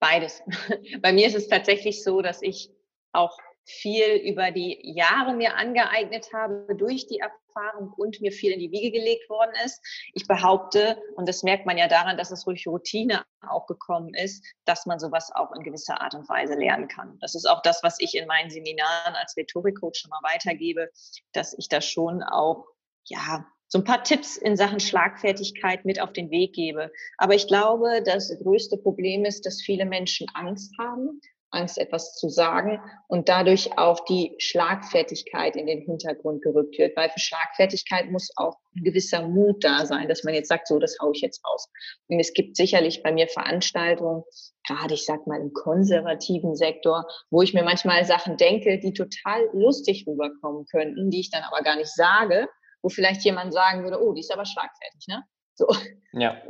Beides. 0.00 0.42
Bei 1.02 1.12
mir 1.12 1.26
ist 1.26 1.36
es 1.36 1.48
tatsächlich 1.48 2.02
so, 2.02 2.22
dass 2.22 2.40
ich 2.42 2.70
auch 3.12 3.38
viel 3.66 4.14
über 4.24 4.52
die 4.52 4.78
Jahre 4.82 5.34
mir 5.34 5.56
angeeignet 5.56 6.32
habe 6.32 6.74
durch 6.76 7.08
die 7.08 7.18
Erfahrung 7.18 7.92
und 7.96 8.20
mir 8.20 8.30
viel 8.30 8.52
in 8.52 8.60
die 8.60 8.70
Wiege 8.70 8.92
gelegt 8.92 9.28
worden 9.28 9.52
ist. 9.64 9.80
Ich 10.14 10.28
behaupte, 10.28 11.02
und 11.16 11.28
das 11.28 11.42
merkt 11.42 11.66
man 11.66 11.76
ja 11.76 11.88
daran, 11.88 12.16
dass 12.16 12.30
es 12.30 12.44
durch 12.44 12.66
Routine 12.68 13.24
auch 13.40 13.66
gekommen 13.66 14.14
ist, 14.14 14.44
dass 14.66 14.86
man 14.86 15.00
sowas 15.00 15.32
auch 15.34 15.52
in 15.52 15.64
gewisser 15.64 16.00
Art 16.00 16.14
und 16.14 16.28
Weise 16.28 16.54
lernen 16.54 16.86
kann. 16.86 17.18
Das 17.20 17.34
ist 17.34 17.46
auch 17.46 17.60
das, 17.62 17.82
was 17.82 17.98
ich 17.98 18.14
in 18.14 18.28
meinen 18.28 18.50
Seminaren 18.50 19.14
als 19.16 19.36
Rhetorikcoach 19.36 19.96
schon 19.96 20.10
mal 20.10 20.22
weitergebe, 20.22 20.88
dass 21.32 21.56
ich 21.58 21.68
da 21.68 21.80
schon 21.80 22.22
auch, 22.22 22.66
ja, 23.04 23.46
so 23.68 23.78
ein 23.78 23.84
paar 23.84 24.04
Tipps 24.04 24.36
in 24.36 24.56
Sachen 24.56 24.78
Schlagfertigkeit 24.78 25.84
mit 25.84 26.00
auf 26.00 26.12
den 26.12 26.30
Weg 26.30 26.52
gebe. 26.52 26.92
Aber 27.18 27.34
ich 27.34 27.48
glaube, 27.48 28.00
das 28.04 28.32
größte 28.40 28.76
Problem 28.76 29.24
ist, 29.24 29.44
dass 29.44 29.60
viele 29.60 29.86
Menschen 29.86 30.28
Angst 30.34 30.72
haben 30.78 31.20
Angst, 31.56 31.78
etwas 31.78 32.14
zu 32.14 32.28
sagen 32.28 32.80
und 33.08 33.28
dadurch 33.28 33.76
auch 33.78 34.04
die 34.04 34.34
Schlagfertigkeit 34.38 35.56
in 35.56 35.66
den 35.66 35.80
Hintergrund 35.80 36.42
gerückt 36.42 36.78
wird. 36.78 36.96
Weil 36.96 37.10
für 37.10 37.18
Schlagfertigkeit 37.20 38.10
muss 38.10 38.30
auch 38.36 38.56
ein 38.76 38.84
gewisser 38.84 39.26
Mut 39.26 39.64
da 39.64 39.86
sein, 39.86 40.08
dass 40.08 40.22
man 40.22 40.34
jetzt 40.34 40.48
sagt, 40.48 40.68
so, 40.68 40.78
das 40.78 40.96
haue 41.00 41.12
ich 41.14 41.22
jetzt 41.22 41.44
raus. 41.44 41.68
Und 42.08 42.20
es 42.20 42.32
gibt 42.32 42.56
sicherlich 42.56 43.02
bei 43.02 43.12
mir 43.12 43.26
Veranstaltungen, 43.26 44.22
gerade 44.66 44.94
ich 44.94 45.04
sag 45.04 45.26
mal 45.26 45.40
im 45.40 45.52
konservativen 45.52 46.54
Sektor, 46.54 47.06
wo 47.30 47.42
ich 47.42 47.54
mir 47.54 47.64
manchmal 47.64 48.04
Sachen 48.04 48.36
denke, 48.36 48.78
die 48.78 48.92
total 48.92 49.48
lustig 49.52 50.06
rüberkommen 50.06 50.66
könnten, 50.66 51.10
die 51.10 51.20
ich 51.20 51.30
dann 51.30 51.42
aber 51.42 51.62
gar 51.62 51.76
nicht 51.76 51.92
sage, 51.92 52.48
wo 52.82 52.88
vielleicht 52.88 53.24
jemand 53.24 53.52
sagen 53.52 53.82
würde, 53.82 54.00
oh, 54.02 54.12
die 54.12 54.20
ist 54.20 54.32
aber 54.32 54.44
schlagfertig, 54.44 55.06
ne? 55.08 55.22
So. 55.56 55.66
Ja. 56.12 56.40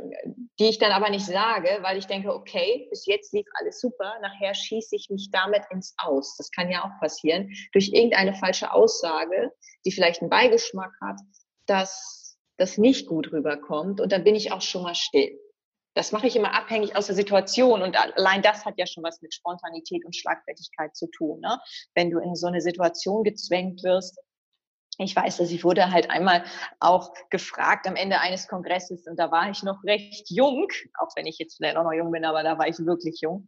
Die 0.59 0.69
ich 0.69 0.77
dann 0.77 0.91
aber 0.91 1.09
nicht 1.09 1.25
sage, 1.25 1.79
weil 1.81 1.97
ich 1.97 2.07
denke, 2.07 2.33
okay, 2.33 2.87
bis 2.89 3.05
jetzt 3.05 3.33
lief 3.33 3.45
alles 3.59 3.81
super, 3.81 4.13
nachher 4.21 4.53
schieße 4.53 4.95
ich 4.95 5.09
mich 5.09 5.29
damit 5.31 5.63
ins 5.71 5.93
Aus. 5.97 6.35
Das 6.37 6.51
kann 6.51 6.69
ja 6.69 6.83
auch 6.83 6.99
passieren. 7.01 7.51
Durch 7.73 7.89
irgendeine 7.91 8.33
falsche 8.33 8.71
Aussage, 8.71 9.51
die 9.85 9.91
vielleicht 9.91 10.21
einen 10.21 10.29
Beigeschmack 10.29 10.93
hat, 11.01 11.19
dass 11.65 12.37
das 12.57 12.77
nicht 12.77 13.07
gut 13.07 13.31
rüberkommt 13.31 14.01
und 14.01 14.11
dann 14.11 14.23
bin 14.23 14.35
ich 14.35 14.51
auch 14.51 14.61
schon 14.61 14.83
mal 14.83 14.95
still. 14.95 15.37
Das 15.95 16.11
mache 16.11 16.27
ich 16.27 16.35
immer 16.35 16.53
abhängig 16.53 16.95
aus 16.95 17.07
der 17.07 17.15
Situation 17.15 17.81
und 17.81 17.97
allein 17.97 18.41
das 18.41 18.65
hat 18.65 18.75
ja 18.77 18.85
schon 18.85 19.03
was 19.03 19.21
mit 19.21 19.33
Spontanität 19.33 20.05
und 20.05 20.15
Schlagfertigkeit 20.15 20.95
zu 20.95 21.07
tun. 21.07 21.39
Ne? 21.39 21.59
Wenn 21.95 22.11
du 22.11 22.19
in 22.19 22.35
so 22.35 22.47
eine 22.47 22.61
Situation 22.61 23.23
gezwängt 23.23 23.83
wirst, 23.83 24.17
ich 24.97 25.15
weiß, 25.15 25.37
dass 25.37 25.51
ich 25.51 25.63
wurde 25.63 25.91
halt 25.91 26.09
einmal 26.09 26.43
auch 26.79 27.13
gefragt 27.29 27.87
am 27.87 27.95
Ende 27.95 28.19
eines 28.19 28.47
Kongresses 28.47 29.05
und 29.07 29.17
da 29.17 29.31
war 29.31 29.49
ich 29.49 29.63
noch 29.63 29.83
recht 29.83 30.29
jung, 30.29 30.67
auch 30.99 31.09
wenn 31.15 31.27
ich 31.27 31.37
jetzt 31.37 31.57
vielleicht 31.57 31.77
auch 31.77 31.83
noch 31.83 31.93
jung 31.93 32.11
bin, 32.11 32.25
aber 32.25 32.43
da 32.43 32.57
war 32.57 32.67
ich 32.67 32.79
wirklich 32.79 33.21
jung. 33.21 33.47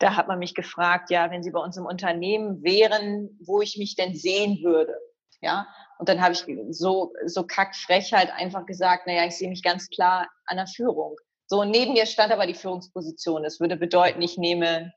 Da 0.00 0.16
hat 0.16 0.26
man 0.26 0.40
mich 0.40 0.54
gefragt, 0.54 1.10
ja, 1.10 1.30
wenn 1.30 1.44
Sie 1.44 1.52
bei 1.52 1.60
uns 1.60 1.76
im 1.76 1.86
Unternehmen 1.86 2.62
wären, 2.64 3.38
wo 3.46 3.62
ich 3.62 3.78
mich 3.78 3.94
denn 3.94 4.14
sehen 4.14 4.58
würde. 4.64 4.94
Ja, 5.40 5.68
und 5.98 6.08
dann 6.08 6.20
habe 6.20 6.32
ich 6.32 6.44
so, 6.70 7.12
so 7.26 7.46
kackfrech 7.46 8.12
halt 8.12 8.30
einfach 8.32 8.66
gesagt, 8.66 9.06
naja, 9.06 9.26
ich 9.26 9.36
sehe 9.36 9.48
mich 9.48 9.62
ganz 9.62 9.88
klar 9.88 10.28
an 10.46 10.56
der 10.56 10.66
Führung. 10.66 11.16
So, 11.46 11.62
neben 11.62 11.92
mir 11.92 12.06
stand 12.06 12.32
aber 12.32 12.46
die 12.46 12.54
Führungsposition. 12.54 13.42
Das 13.42 13.60
würde 13.60 13.76
bedeuten, 13.76 14.20
ich 14.22 14.38
nehme 14.38 14.92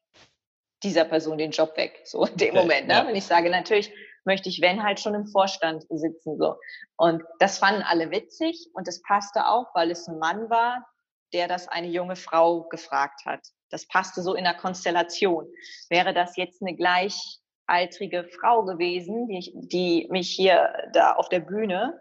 dieser 0.84 1.04
Person 1.04 1.38
den 1.38 1.52
Job 1.52 1.76
weg. 1.78 2.02
So 2.06 2.26
in 2.26 2.38
dem 2.38 2.56
Moment. 2.56 2.88
Ne? 2.88 2.94
Ja. 2.94 3.08
Wenn 3.08 3.16
ich 3.16 3.26
sage, 3.26 3.50
natürlich 3.50 3.92
möchte 4.28 4.50
ich, 4.50 4.62
wenn 4.62 4.84
halt 4.84 5.00
schon 5.00 5.16
im 5.16 5.26
Vorstand 5.26 5.86
sitzen. 5.90 6.38
So. 6.38 6.56
Und 6.98 7.24
das 7.40 7.58
fanden 7.58 7.82
alle 7.82 8.12
witzig 8.12 8.68
und 8.74 8.88
es 8.88 9.02
passte 9.02 9.48
auch, 9.48 9.74
weil 9.74 9.90
es 9.90 10.08
ein 10.08 10.20
Mann 10.20 10.52
war, 10.52 10.86
der 11.34 11.48
das 11.48 11.68
eine 11.68 11.88
junge 11.88 12.16
Frau 12.16 12.68
gefragt 12.70 13.22
hat. 13.26 13.42
Das 13.70 13.88
passte 13.88 14.22
so 14.22 14.36
in 14.36 14.44
der 14.44 14.54
Konstellation. 14.54 15.48
Wäre 15.90 16.14
das 16.14 16.38
jetzt 16.38 16.62
eine 16.62 16.76
gleichaltrige 16.76 18.30
Frau 18.40 18.64
gewesen, 18.64 19.28
die, 19.28 19.52
die 19.56 20.08
mich 20.12 20.30
hier 20.30 20.72
da 20.94 21.14
auf 21.14 21.30
der 21.30 21.40
Bühne 21.40 22.00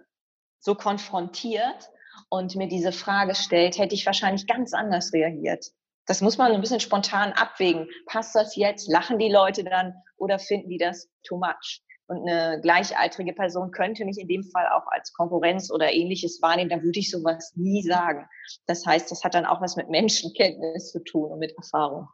so 0.60 0.74
konfrontiert 0.74 1.90
und 2.28 2.56
mir 2.56 2.68
diese 2.68 2.92
Frage 2.92 3.34
stellt, 3.34 3.78
hätte 3.78 3.94
ich 3.94 4.06
wahrscheinlich 4.06 4.46
ganz 4.46 4.74
anders 4.74 5.12
reagiert. 5.12 5.66
Das 6.06 6.20
muss 6.20 6.38
man 6.38 6.52
ein 6.52 6.60
bisschen 6.60 6.80
spontan 6.80 7.32
abwägen. 7.32 7.88
Passt 8.06 8.34
das 8.34 8.54
jetzt? 8.54 8.88
Lachen 8.88 9.18
die 9.18 9.28
Leute 9.28 9.64
dann 9.64 9.94
oder 10.16 10.38
finden 10.38 10.70
die 10.70 10.78
das 10.78 11.08
too 11.26 11.36
much? 11.36 11.82
Und 12.08 12.28
eine 12.28 12.60
gleichaltrige 12.60 13.32
Person 13.32 13.70
könnte 13.70 14.04
mich 14.04 14.18
in 14.18 14.28
dem 14.28 14.44
Fall 14.44 14.68
auch 14.68 14.86
als 14.90 15.12
Konkurrenz 15.12 15.70
oder 15.70 15.92
ähnliches 15.92 16.40
wahrnehmen, 16.40 16.70
dann 16.70 16.82
würde 16.82 16.98
ich 16.98 17.10
sowas 17.10 17.52
nie 17.56 17.82
sagen. 17.82 18.28
Das 18.66 18.86
heißt, 18.86 19.10
das 19.10 19.24
hat 19.24 19.34
dann 19.34 19.46
auch 19.46 19.60
was 19.60 19.76
mit 19.76 19.90
Menschenkenntnis 19.90 20.92
zu 20.92 21.02
tun 21.02 21.32
und 21.32 21.38
mit 21.38 21.56
Erfahrung. 21.56 22.08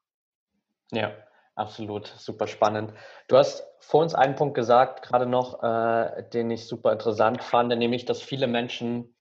Ja, 0.93 1.13
absolut, 1.55 2.07
super 2.07 2.47
spannend. 2.47 2.93
Du 3.29 3.37
hast 3.37 3.67
vor 3.81 4.03
uns 4.03 4.15
einen 4.15 4.35
Punkt 4.35 4.55
gesagt, 4.55 5.03
gerade 5.03 5.27
noch, 5.27 5.63
äh, 5.63 6.25
den 6.33 6.51
ich 6.51 6.67
super 6.67 6.93
interessant 6.93 7.43
fand, 7.43 7.77
nämlich, 7.77 8.05
dass 8.05 8.23
viele 8.23 8.47
Menschen 8.47 9.15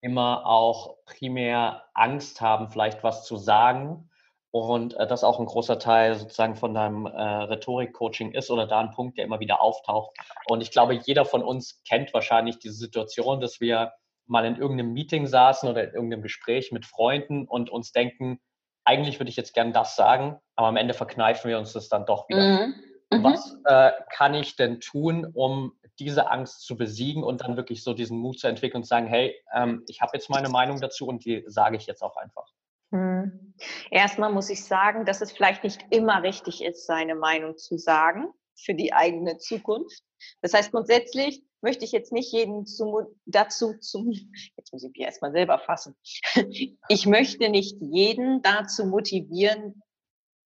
immer 0.00 0.46
auch 0.46 0.98
primär 1.04 1.84
Angst 1.94 2.40
haben, 2.40 2.68
vielleicht 2.68 3.02
was 3.02 3.24
zu 3.24 3.36
sagen 3.36 4.05
und 4.60 4.94
äh, 4.94 5.06
das 5.06 5.24
auch 5.24 5.38
ein 5.38 5.46
großer 5.46 5.78
Teil 5.78 6.14
sozusagen 6.14 6.56
von 6.56 6.74
deinem 6.74 7.06
äh, 7.06 7.10
Rhetorik-Coaching 7.20 8.32
ist 8.32 8.50
oder 8.50 8.66
da 8.66 8.80
ein 8.80 8.90
Punkt, 8.90 9.18
der 9.18 9.24
immer 9.24 9.40
wieder 9.40 9.62
auftaucht. 9.62 10.16
Und 10.48 10.60
ich 10.60 10.70
glaube, 10.70 10.94
jeder 10.94 11.24
von 11.24 11.42
uns 11.42 11.82
kennt 11.88 12.12
wahrscheinlich 12.14 12.58
diese 12.58 12.74
Situation, 12.74 13.40
dass 13.40 13.60
wir 13.60 13.92
mal 14.26 14.44
in 14.44 14.56
irgendeinem 14.56 14.92
Meeting 14.92 15.26
saßen 15.26 15.68
oder 15.68 15.84
in 15.84 15.94
irgendeinem 15.94 16.22
Gespräch 16.22 16.72
mit 16.72 16.84
Freunden 16.84 17.46
und 17.46 17.70
uns 17.70 17.92
denken, 17.92 18.40
eigentlich 18.84 19.18
würde 19.18 19.30
ich 19.30 19.36
jetzt 19.36 19.54
gern 19.54 19.72
das 19.72 19.96
sagen, 19.96 20.38
aber 20.54 20.68
am 20.68 20.76
Ende 20.76 20.94
verkneifen 20.94 21.48
wir 21.48 21.58
uns 21.58 21.72
das 21.72 21.88
dann 21.88 22.06
doch 22.06 22.28
wieder. 22.28 22.66
Mhm. 22.66 22.74
Mhm. 23.10 23.24
Was 23.24 23.56
äh, 23.64 23.92
kann 24.10 24.34
ich 24.34 24.56
denn 24.56 24.80
tun, 24.80 25.30
um 25.32 25.72
diese 25.98 26.30
Angst 26.30 26.66
zu 26.66 26.76
besiegen 26.76 27.22
und 27.22 27.42
dann 27.42 27.56
wirklich 27.56 27.82
so 27.82 27.94
diesen 27.94 28.18
Mut 28.18 28.38
zu 28.38 28.48
entwickeln 28.48 28.78
und 28.78 28.84
zu 28.84 28.88
sagen, 28.88 29.06
hey, 29.06 29.34
ähm, 29.54 29.84
ich 29.88 30.00
habe 30.00 30.12
jetzt 30.14 30.28
meine 30.28 30.48
Meinung 30.48 30.80
dazu 30.80 31.06
und 31.06 31.24
die 31.24 31.44
sage 31.46 31.76
ich 31.76 31.86
jetzt 31.86 32.02
auch 32.02 32.16
einfach. 32.16 32.46
Hm. 32.96 33.54
Erstmal 33.90 34.32
muss 34.32 34.50
ich 34.50 34.64
sagen, 34.64 35.04
dass 35.04 35.20
es 35.20 35.32
vielleicht 35.32 35.64
nicht 35.64 35.84
immer 35.90 36.22
richtig 36.22 36.62
ist, 36.62 36.86
seine 36.86 37.14
Meinung 37.14 37.56
zu 37.56 37.78
sagen 37.78 38.28
für 38.54 38.74
die 38.74 38.92
eigene 38.92 39.38
Zukunft. 39.38 40.02
Das 40.42 40.52
heißt, 40.52 40.72
grundsätzlich 40.72 41.42
möchte 41.62 41.84
ich 41.84 41.92
jetzt 41.92 42.12
nicht 42.12 42.32
jeden 42.32 42.66
zum, 42.66 43.06
dazu 43.24 43.74
zum, 43.78 44.10
jetzt 44.56 44.72
muss 44.72 44.84
ich 44.84 44.90
mich 44.90 45.00
erstmal 45.00 45.32
selber 45.32 45.58
fassen. 45.58 45.96
Ich 46.88 47.06
möchte 47.06 47.48
nicht 47.48 47.76
jeden 47.80 48.42
dazu 48.42 48.86
motivieren, 48.86 49.82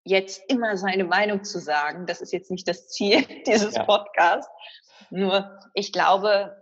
jetzt 0.04 0.42
immer 0.48 0.76
seine 0.76 1.04
Meinung 1.04 1.44
zu 1.44 1.60
sagen. 1.60 2.06
Das 2.06 2.20
ist 2.20 2.32
jetzt 2.32 2.50
nicht 2.50 2.66
das 2.66 2.88
Ziel 2.88 3.24
dieses 3.46 3.74
ja. 3.74 3.84
Podcasts. 3.84 4.50
Nur 5.10 5.58
ich 5.74 5.92
glaube, 5.92 6.59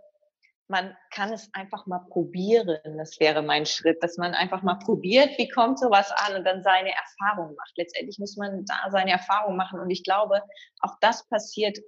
man 0.69 0.95
kann 1.09 1.33
es 1.33 1.49
einfach 1.53 1.87
mal 1.87 2.05
probieren. 2.09 2.77
Das 2.97 3.19
wäre 3.19 3.41
mein 3.41 3.65
Schritt, 3.65 4.01
dass 4.03 4.17
man 4.17 4.35
einfach 4.35 4.61
mal 4.61 4.75
probiert, 4.75 5.37
wie 5.37 5.49
kommt 5.49 5.79
sowas 5.79 6.11
an 6.11 6.35
und 6.35 6.45
dann 6.45 6.61
seine 6.61 6.91
Erfahrung 6.91 7.55
macht. 7.55 7.71
Letztendlich 7.75 8.19
muss 8.19 8.37
man 8.37 8.65
da 8.65 8.91
seine 8.91 9.11
Erfahrung 9.11 9.55
machen. 9.55 9.79
Und 9.79 9.89
ich 9.89 10.03
glaube, 10.03 10.43
auch 10.79 10.95
das 11.01 11.27
passiert 11.27 11.79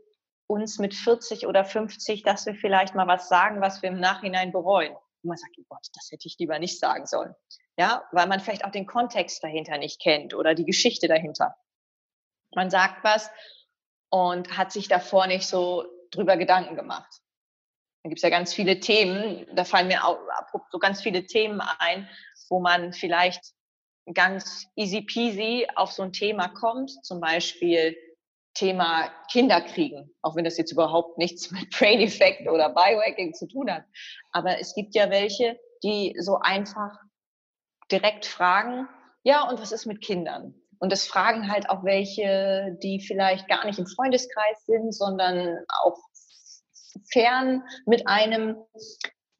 uns 0.48 0.80
mit 0.80 0.96
40 0.96 1.46
oder 1.46 1.63
50, 1.63 2.24
dass 2.24 2.48
wir 2.48 2.56
vielleicht 2.56 2.96
mal 2.96 3.08
was 3.08 3.30
sagen, 3.30 3.62
was 3.62 3.84
wir 3.84 3.89
im 3.89 4.00
Nachhinein 4.00 4.52
bereuen. 4.52 4.94
Und 4.94 5.28
man 5.28 5.38
sagt, 5.38 5.54
oh 5.60 5.65
Gott, 5.70 5.88
das 5.94 6.10
hätte 6.12 6.28
ich 6.28 6.38
lieber 6.39 6.58
nicht 6.58 6.80
sagen 6.80 7.06
sollen. 7.06 7.36
Ja, 7.78 8.04
weil 8.12 8.28
man 8.28 8.39
vielleicht 8.39 8.65
auch 8.65 8.72
den 8.72 8.88
Kontext 8.88 9.44
dahinter 9.44 9.78
nicht 9.78 10.02
kennt 10.02 10.34
oder 10.34 10.56
die 10.56 10.65
Geschichte 10.65 11.08
dahinter. 11.08 11.56
Man 12.56 12.72
sagt 12.72 13.04
was 13.04 13.30
und 14.10 14.58
hat 14.58 14.72
sich 14.72 14.88
davor 14.88 15.28
nicht 15.28 15.48
so 15.48 15.86
drüber 16.10 16.36
Gedanken 16.36 16.76
gemacht. 16.76 17.22
Da 18.04 18.10
gibt 18.10 18.20
es 18.20 18.24
ja 18.24 18.30
ganz 18.30 18.54
viele 18.54 18.80
Themen, 18.80 19.46
da 19.54 19.64
fallen 19.64 19.88
mir 19.88 20.06
auch 20.06 20.18
so 20.72 20.80
ganz 20.80 21.02
viele 21.02 21.26
Themen 21.26 21.62
ein, 21.80 22.10
wo 22.50 22.60
man 22.60 22.94
vielleicht 22.94 23.54
ganz 24.14 24.68
easy 24.76 25.02
peasy 25.02 25.68
auf 25.76 25.92
so 25.92 26.04
ein 26.04 26.14
Thema 26.14 26.48
kommt, 26.48 26.92
zum 27.06 27.20
Beispiel 27.20 27.96
Thema 28.54 29.10
Kinderkriegen, 29.32 30.14
auch 30.22 30.36
wenn 30.36 30.44
das 30.44 30.58
jetzt 30.58 30.72
überhaupt 30.72 31.18
nichts 31.18 31.52
mit 31.52 31.70
Brain 31.78 32.02
Effect 32.02 32.48
oder 32.48 32.70
Biohacking 32.70 33.34
zu 33.34 33.48
tun 33.48 33.72
hat. 33.72 33.86
Aber 34.32 34.60
es 34.60 34.74
gibt 34.76 34.96
ja 34.96 35.10
welche, 35.10 35.60
die 35.84 36.16
so 36.20 36.40
einfach 36.40 36.92
direkt 37.92 38.26
fragen, 38.26 38.88
ja, 39.24 39.48
und 39.48 39.62
was 39.62 39.72
ist 39.72 39.86
mit 39.86 40.02
Kindern? 40.02 40.56
Und 40.80 40.92
das 40.92 41.06
fragen 41.06 41.52
halt 41.52 41.70
auch 41.70 41.84
welche, 41.84 42.76
die 42.82 43.00
vielleicht 43.00 43.48
gar 43.48 43.66
nicht 43.66 43.78
im 43.78 43.86
Freundeskreis 43.86 44.66
sind, 44.66 44.94
sondern 44.94 45.60
auch 45.84 45.98
fern 47.12 47.63
mit 47.86 48.08
einem 48.08 48.58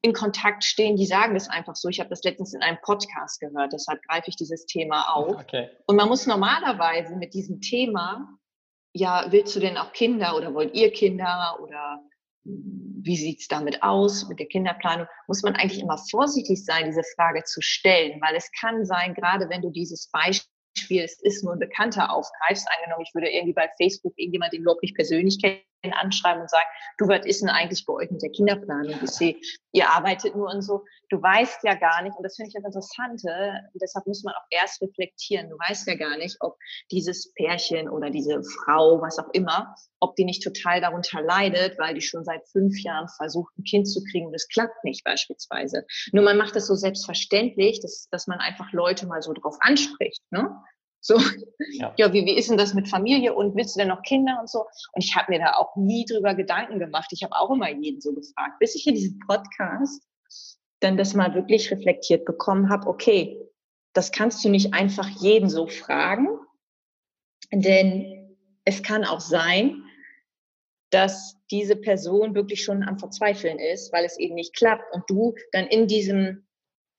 in 0.02 0.12
Kontakt 0.12 0.64
stehen, 0.64 0.96
die 0.96 1.06
sagen 1.06 1.34
das 1.34 1.48
einfach 1.48 1.76
so. 1.76 1.88
Ich 1.88 2.00
habe 2.00 2.10
das 2.10 2.24
letztens 2.24 2.54
in 2.54 2.62
einem 2.62 2.78
Podcast 2.82 3.40
gehört, 3.40 3.72
deshalb 3.72 4.02
greife 4.02 4.28
ich 4.28 4.36
dieses 4.36 4.66
Thema 4.66 5.14
auf. 5.14 5.36
Okay. 5.36 5.70
Und 5.86 5.96
man 5.96 6.08
muss 6.08 6.26
normalerweise 6.26 7.16
mit 7.16 7.34
diesem 7.34 7.60
Thema, 7.60 8.36
ja, 8.92 9.26
willst 9.30 9.54
du 9.54 9.60
denn 9.60 9.78
auch 9.78 9.92
Kinder 9.92 10.36
oder 10.36 10.54
wollt 10.54 10.74
ihr 10.74 10.92
Kinder 10.92 11.56
oder 11.62 12.00
wie 12.44 13.16
sieht's 13.16 13.46
damit 13.46 13.82
aus 13.82 14.28
mit 14.28 14.40
der 14.40 14.46
Kinderplanung, 14.46 15.06
muss 15.28 15.42
man 15.42 15.54
eigentlich 15.54 15.80
immer 15.80 15.98
vorsichtig 16.10 16.64
sein, 16.64 16.86
diese 16.86 17.04
Frage 17.14 17.44
zu 17.44 17.60
stellen, 17.60 18.20
weil 18.20 18.34
es 18.34 18.50
kann 18.60 18.84
sein, 18.84 19.14
gerade 19.14 19.48
wenn 19.48 19.62
du 19.62 19.70
dieses 19.70 20.10
Beispiel, 20.10 21.02
es 21.02 21.20
ist 21.22 21.44
nur 21.44 21.52
ein 21.52 21.60
Bekannter 21.60 22.12
aufgreifst, 22.12 22.66
angenommen, 22.76 23.04
ich 23.06 23.14
würde 23.14 23.30
irgendwie 23.30 23.52
bei 23.52 23.70
Facebook 23.80 24.14
irgendjemand, 24.16 24.52
den 24.52 24.62
überhaupt 24.62 24.82
nicht 24.82 24.96
persönlich 24.96 25.40
kennen, 25.40 25.60
anschreiben 25.90 26.42
und 26.42 26.50
sagen, 26.50 26.68
du, 26.98 27.08
was 27.08 27.26
ist 27.26 27.42
denn 27.42 27.48
eigentlich 27.48 27.84
bei 27.84 27.94
euch 27.94 28.10
mit 28.10 28.22
der 28.22 28.30
Kinderplanung? 28.30 28.94
Ich 29.02 29.10
sehe, 29.10 29.36
ihr 29.72 29.88
arbeitet 29.88 30.36
nur 30.36 30.48
und 30.48 30.62
so. 30.62 30.84
Du 31.08 31.20
weißt 31.20 31.64
ja 31.64 31.74
gar 31.74 32.02
nicht, 32.02 32.16
und 32.16 32.22
das 32.22 32.36
finde 32.36 32.48
ich 32.48 32.54
das 32.54 32.64
Interessante, 32.64 33.60
deshalb 33.74 34.06
muss 34.06 34.22
man 34.22 34.34
auch 34.34 34.46
erst 34.50 34.80
reflektieren. 34.80 35.50
Du 35.50 35.56
weißt 35.56 35.88
ja 35.88 35.96
gar 35.96 36.16
nicht, 36.16 36.36
ob 36.40 36.56
dieses 36.90 37.32
Pärchen 37.34 37.88
oder 37.88 38.10
diese 38.10 38.42
Frau, 38.42 39.00
was 39.00 39.18
auch 39.18 39.28
immer, 39.32 39.74
ob 40.00 40.14
die 40.16 40.24
nicht 40.24 40.42
total 40.42 40.80
darunter 40.80 41.20
leidet, 41.22 41.78
weil 41.78 41.94
die 41.94 42.00
schon 42.00 42.24
seit 42.24 42.46
fünf 42.48 42.80
Jahren 42.82 43.08
versucht, 43.16 43.56
ein 43.58 43.64
Kind 43.64 43.88
zu 43.88 44.02
kriegen 44.10 44.26
und 44.26 44.34
es 44.34 44.48
klappt 44.48 44.84
nicht 44.84 45.04
beispielsweise. 45.04 45.84
Nur 46.12 46.24
man 46.24 46.36
macht 46.36 46.54
das 46.56 46.66
so 46.66 46.74
selbstverständlich, 46.74 47.80
dass, 47.80 48.08
dass 48.10 48.26
man 48.26 48.38
einfach 48.38 48.72
Leute 48.72 49.06
mal 49.06 49.22
so 49.22 49.32
drauf 49.32 49.56
anspricht. 49.60 50.22
Ne? 50.30 50.48
So, 51.04 51.18
ja, 51.72 51.92
ja 51.98 52.12
wie, 52.12 52.24
wie 52.24 52.36
ist 52.38 52.48
denn 52.48 52.56
das 52.56 52.74
mit 52.74 52.88
Familie 52.88 53.34
und 53.34 53.56
willst 53.56 53.74
du 53.74 53.80
denn 53.80 53.88
noch 53.88 54.02
Kinder 54.02 54.38
und 54.40 54.48
so? 54.48 54.60
Und 54.92 55.04
ich 55.04 55.14
habe 55.16 55.32
mir 55.32 55.40
da 55.40 55.54
auch 55.56 55.74
nie 55.76 56.04
drüber 56.04 56.34
Gedanken 56.34 56.78
gemacht. 56.78 57.08
Ich 57.10 57.24
habe 57.24 57.34
auch 57.34 57.50
immer 57.50 57.68
jeden 57.70 58.00
so 58.00 58.14
gefragt, 58.14 58.58
bis 58.60 58.76
ich 58.76 58.86
in 58.86 58.94
diesem 58.94 59.18
Podcast 59.26 60.06
dann 60.78 60.96
das 60.96 61.14
mal 61.14 61.34
wirklich 61.34 61.70
reflektiert 61.70 62.24
bekommen 62.24 62.68
habe, 62.70 62.86
okay, 62.86 63.40
das 63.92 64.12
kannst 64.12 64.44
du 64.44 64.48
nicht 64.48 64.72
einfach 64.74 65.08
jeden 65.08 65.48
so 65.48 65.66
fragen, 65.66 66.28
denn 67.52 68.36
es 68.64 68.82
kann 68.82 69.04
auch 69.04 69.20
sein, 69.20 69.84
dass 70.90 71.36
diese 71.50 71.76
Person 71.76 72.34
wirklich 72.34 72.62
schon 72.62 72.82
am 72.82 72.98
Verzweifeln 72.98 73.58
ist, 73.58 73.92
weil 73.92 74.04
es 74.04 74.18
eben 74.18 74.34
nicht 74.34 74.54
klappt 74.54 74.94
und 74.94 75.04
du 75.08 75.34
dann 75.52 75.66
in 75.66 75.86
diesem 75.86 76.46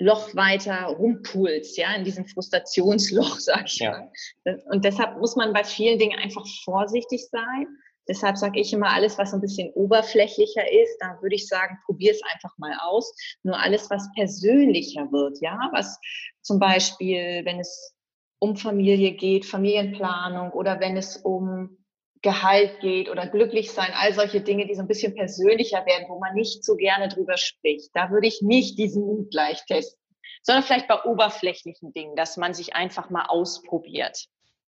Loch 0.04 0.36
weiter 0.36 0.86
rumpulst, 0.86 1.78
ja, 1.78 1.94
in 1.94 2.04
diesem 2.04 2.26
Frustrationsloch, 2.28 3.40
sag 3.40 3.66
ich 3.66 3.80
ja. 3.80 3.92
mal. 3.92 4.64
Und 4.72 4.86
deshalb 4.86 5.18
muss 5.18 5.36
man 5.36 5.54
bei 5.54 5.64
vielen 5.64 6.00
Dingen 6.00 6.20
einfach 6.20 6.46
vorsichtig 6.64 7.28
sein. 7.32 7.68
Deshalb 8.08 8.38
sage 8.38 8.60
ich 8.60 8.74
immer, 8.74 8.90
alles, 8.90 9.18
was 9.18 9.34
ein 9.34 9.40
bisschen 9.40 9.72
oberflächlicher 9.74 10.70
ist, 10.70 10.98
da 11.00 11.18
würde 11.22 11.36
ich 11.36 11.48
sagen, 11.48 11.78
probier 11.86 12.12
es 12.12 12.22
einfach 12.34 12.58
mal 12.58 12.78
aus. 12.82 13.16
Nur 13.44 13.58
alles, 13.58 13.90
was 13.90 14.10
persönlicher 14.14 15.10
wird, 15.12 15.40
ja, 15.42 15.70
was 15.72 15.98
zum 16.42 16.60
Beispiel, 16.60 17.46
wenn 17.46 17.60
es 17.60 17.96
um 18.40 18.58
Familie 18.58 19.14
geht, 19.14 19.46
Familienplanung 19.46 20.52
oder 20.52 20.82
wenn 20.82 20.98
es 20.98 21.16
um 21.16 21.78
Gehalt 22.24 22.80
geht 22.80 23.10
oder 23.10 23.28
glücklich 23.28 23.72
sein, 23.72 23.92
all 23.94 24.14
solche 24.14 24.42
Dinge, 24.42 24.66
die 24.66 24.74
so 24.74 24.82
ein 24.82 24.88
bisschen 24.88 25.14
persönlicher 25.14 25.86
werden, 25.86 26.06
wo 26.08 26.20
man 26.20 26.34
nicht 26.34 26.64
so 26.64 26.76
gerne 26.76 27.10
drüber 27.10 27.38
spricht. 27.38 27.92
Da 27.94 28.10
würde 28.10 28.28
ich 28.28 28.42
nicht 28.42 28.80
diesen 28.80 29.06
Mut 29.06 29.30
gleich 29.30 29.64
testen, 29.66 30.00
sondern 30.42 30.64
vielleicht 30.64 30.88
bei 30.88 31.04
oberflächlichen 31.04 31.94
Dingen, 31.94 32.16
dass 32.16 32.38
man 32.38 32.54
sich 32.54 32.76
einfach 32.76 33.10
mal 33.10 33.26
ausprobiert. 33.26 34.26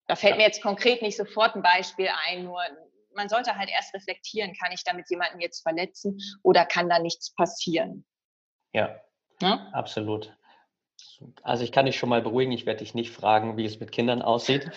Da 0.09 0.17
fällt 0.17 0.37
mir 0.37 0.43
jetzt 0.43 0.63
konkret 0.63 1.01
nicht 1.01 1.17
sofort 1.17 1.55
ein 1.55 1.63
Beispiel 1.63 2.11
ein, 2.27 2.45
nur 2.45 2.61
man 3.15 3.29
sollte 3.29 3.57
halt 3.57 3.71
erst 3.71 3.95
reflektieren, 3.95 4.53
kann 4.61 4.73
ich 4.73 4.83
damit 4.85 5.09
jemanden 5.09 5.41
jetzt 5.41 5.63
verletzen 5.63 6.19
oder 6.43 6.67
kann 6.67 6.89
da 6.89 6.99
nichts 6.99 7.33
passieren? 7.35 8.05
Ja, 8.73 9.01
ja? 9.41 9.71
absolut. 9.73 10.37
Also 11.43 11.65
ich 11.65 11.73
kann 11.73 11.87
dich 11.87 11.97
schon 11.97 12.09
mal 12.09 12.23
beruhigen, 12.23 12.53
ich 12.53 12.67
werde 12.67 12.81
dich 12.81 12.95
nicht 12.95 13.11
fragen, 13.11 13.57
wie 13.57 13.65
es 13.65 13.81
mit 13.81 13.93
Kindern 13.93 14.23
aussieht. 14.23 14.71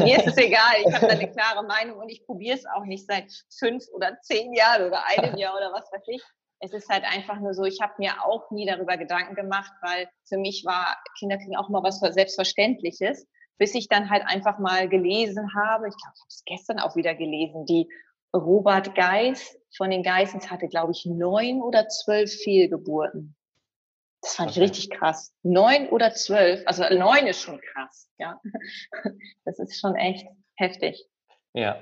Mir 0.00 0.18
ist 0.18 0.26
es 0.26 0.36
egal, 0.38 0.74
ich 0.84 0.94
habe 0.94 1.06
da 1.06 1.12
eine 1.12 1.30
klare 1.30 1.64
Meinung 1.64 1.98
und 1.98 2.08
ich 2.08 2.24
probiere 2.24 2.56
es 2.56 2.66
auch 2.66 2.84
nicht 2.84 3.06
seit 3.06 3.30
fünf 3.58 3.84
oder 3.92 4.18
zehn 4.22 4.52
Jahren 4.54 4.86
oder 4.86 5.04
einem 5.06 5.36
Jahr 5.36 5.56
oder 5.56 5.72
was 5.72 5.90
weiß 5.92 6.02
ich. 6.08 6.22
Es 6.60 6.72
ist 6.72 6.88
halt 6.90 7.04
einfach 7.04 7.40
nur 7.40 7.54
so, 7.54 7.64
ich 7.64 7.80
habe 7.80 7.94
mir 7.98 8.12
auch 8.24 8.50
nie 8.50 8.66
darüber 8.66 8.96
Gedanken 8.96 9.34
gemacht, 9.34 9.72
weil 9.82 10.08
für 10.28 10.36
mich 10.36 10.64
war, 10.66 10.98
Kinder 11.18 11.38
kriegen 11.38 11.56
auch 11.56 11.70
mal 11.70 11.82
was 11.82 12.00
Selbstverständliches, 12.00 13.26
bis 13.56 13.74
ich 13.74 13.88
dann 13.88 14.10
halt 14.10 14.24
einfach 14.26 14.58
mal 14.58 14.88
gelesen 14.88 15.54
habe, 15.54 15.88
ich 15.88 15.94
glaube, 15.96 16.14
ich 16.14 16.22
habe 16.22 16.28
es 16.28 16.42
gestern 16.44 16.78
auch 16.78 16.96
wieder 16.96 17.14
gelesen, 17.14 17.64
die 17.64 17.88
Robert 18.34 18.94
Geis 18.94 19.56
von 19.76 19.90
den 19.90 20.02
Geissens 20.02 20.50
hatte, 20.50 20.68
glaube 20.68 20.92
ich, 20.92 21.06
neun 21.06 21.62
oder 21.62 21.88
zwölf 21.88 22.32
Fehlgeburten. 22.32 23.36
Das 24.22 24.34
fand 24.34 24.50
okay. 24.50 24.60
ich 24.60 24.70
richtig 24.70 24.90
krass. 24.90 25.32
Neun 25.42 25.88
oder 25.88 26.12
zwölf, 26.12 26.62
also 26.66 26.84
neun 26.94 27.26
ist 27.26 27.42
schon 27.42 27.60
krass, 27.60 28.08
ja. 28.18 28.40
Das 29.44 29.58
ist 29.58 29.80
schon 29.80 29.96
echt 29.96 30.26
heftig. 30.56 31.06
Ja. 31.54 31.78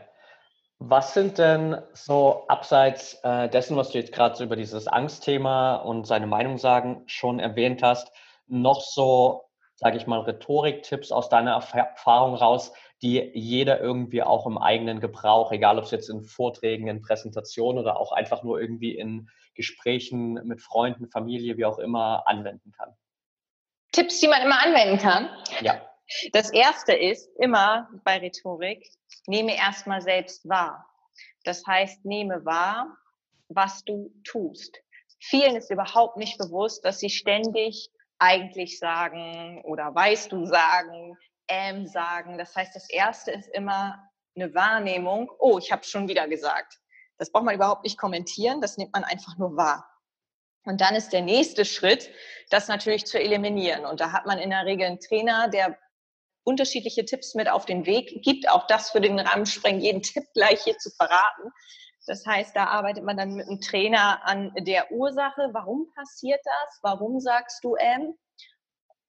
Was 0.80 1.12
sind 1.12 1.38
denn 1.38 1.82
so 1.92 2.46
abseits 2.46 3.14
äh, 3.24 3.48
dessen, 3.48 3.76
was 3.76 3.90
du 3.90 3.98
jetzt 3.98 4.12
gerade 4.12 4.36
so 4.36 4.44
über 4.44 4.54
dieses 4.54 4.86
Angstthema 4.86 5.76
und 5.76 6.06
seine 6.06 6.28
Meinung 6.28 6.56
sagen 6.56 7.02
schon 7.06 7.40
erwähnt 7.40 7.82
hast, 7.82 8.12
noch 8.46 8.80
so, 8.80 9.42
sage 9.74 9.96
ich 9.96 10.06
mal, 10.06 10.20
Rhetoriktipps 10.20 11.10
aus 11.10 11.28
deiner 11.28 11.54
Erfahrung 11.54 12.36
raus, 12.36 12.72
die 13.02 13.30
jeder 13.34 13.80
irgendwie 13.80 14.22
auch 14.22 14.46
im 14.46 14.58
eigenen 14.58 15.00
Gebrauch, 15.00 15.52
egal 15.52 15.78
ob 15.78 15.84
es 15.84 15.90
jetzt 15.90 16.10
in 16.10 16.22
Vorträgen, 16.22 16.88
in 16.88 17.00
Präsentationen 17.00 17.80
oder 17.80 17.98
auch 17.98 18.12
einfach 18.12 18.42
nur 18.42 18.60
irgendwie 18.60 18.96
in 18.96 19.28
Gesprächen 19.54 20.34
mit 20.44 20.60
Freunden, 20.60 21.08
Familie, 21.08 21.56
wie 21.56 21.64
auch 21.64 21.78
immer, 21.78 22.24
anwenden 22.26 22.72
kann? 22.72 22.94
Tipps, 23.92 24.20
die 24.20 24.28
man 24.28 24.42
immer 24.42 24.64
anwenden 24.64 24.98
kann? 24.98 25.28
Ja. 25.60 25.80
Das 26.32 26.50
erste 26.50 26.92
ist 26.92 27.28
immer 27.38 27.88
bei 28.04 28.18
Rhetorik, 28.18 28.88
nehme 29.26 29.56
erstmal 29.56 30.00
selbst 30.00 30.48
wahr. 30.48 30.86
Das 31.44 31.64
heißt, 31.66 32.04
nehme 32.04 32.44
wahr, 32.44 32.96
was 33.48 33.84
du 33.84 34.10
tust. 34.24 34.78
Vielen 35.20 35.56
ist 35.56 35.70
überhaupt 35.70 36.16
nicht 36.16 36.38
bewusst, 36.38 36.84
dass 36.84 36.98
sie 36.98 37.10
ständig 37.10 37.90
eigentlich 38.18 38.78
sagen 38.78 39.62
oder 39.64 39.94
weißt 39.94 40.32
du 40.32 40.46
sagen, 40.46 41.16
ähm 41.48 41.86
sagen. 41.86 42.38
Das 42.38 42.54
heißt, 42.54 42.74
das 42.74 42.88
erste 42.90 43.32
ist 43.32 43.48
immer 43.48 44.02
eine 44.36 44.54
Wahrnehmung. 44.54 45.30
Oh, 45.38 45.58
ich 45.58 45.72
habe 45.72 45.84
schon 45.84 46.08
wieder 46.08 46.28
gesagt. 46.28 46.78
Das 47.18 47.32
braucht 47.32 47.44
man 47.44 47.54
überhaupt 47.54 47.84
nicht 47.84 47.98
kommentieren, 47.98 48.60
das 48.60 48.76
nimmt 48.76 48.92
man 48.92 49.04
einfach 49.04 49.36
nur 49.38 49.56
wahr. 49.56 49.90
Und 50.64 50.80
dann 50.80 50.94
ist 50.94 51.12
der 51.12 51.22
nächste 51.22 51.64
Schritt, 51.64 52.10
das 52.50 52.68
natürlich 52.68 53.06
zu 53.06 53.18
eliminieren. 53.18 53.84
Und 53.86 54.00
da 54.00 54.12
hat 54.12 54.26
man 54.26 54.38
in 54.38 54.50
der 54.50 54.66
Regel 54.66 54.86
einen 54.86 55.00
Trainer, 55.00 55.48
der 55.48 55.78
unterschiedliche 56.44 57.04
Tipps 57.04 57.34
mit 57.34 57.48
auf 57.48 57.66
den 57.66 57.86
Weg 57.86 58.22
gibt. 58.22 58.48
Auch 58.50 58.66
das 58.66 58.90
für 58.90 59.00
den 59.00 59.18
Rahmen 59.18 59.46
sprengen, 59.46 59.80
jeden 59.80 60.02
Tipp 60.02 60.24
gleich 60.34 60.62
hier 60.62 60.78
zu 60.78 60.90
verraten. 60.90 61.50
Das 62.06 62.24
heißt, 62.24 62.56
da 62.56 62.64
arbeitet 62.64 63.04
man 63.04 63.16
dann 63.16 63.34
mit 63.34 63.48
einem 63.48 63.60
Trainer 63.60 64.26
an 64.26 64.52
der 64.60 64.90
Ursache. 64.90 65.50
Warum 65.52 65.90
passiert 65.94 66.40
das? 66.44 66.78
Warum 66.82 67.20
sagst 67.20 67.62
du 67.64 67.74
M? 67.74 68.14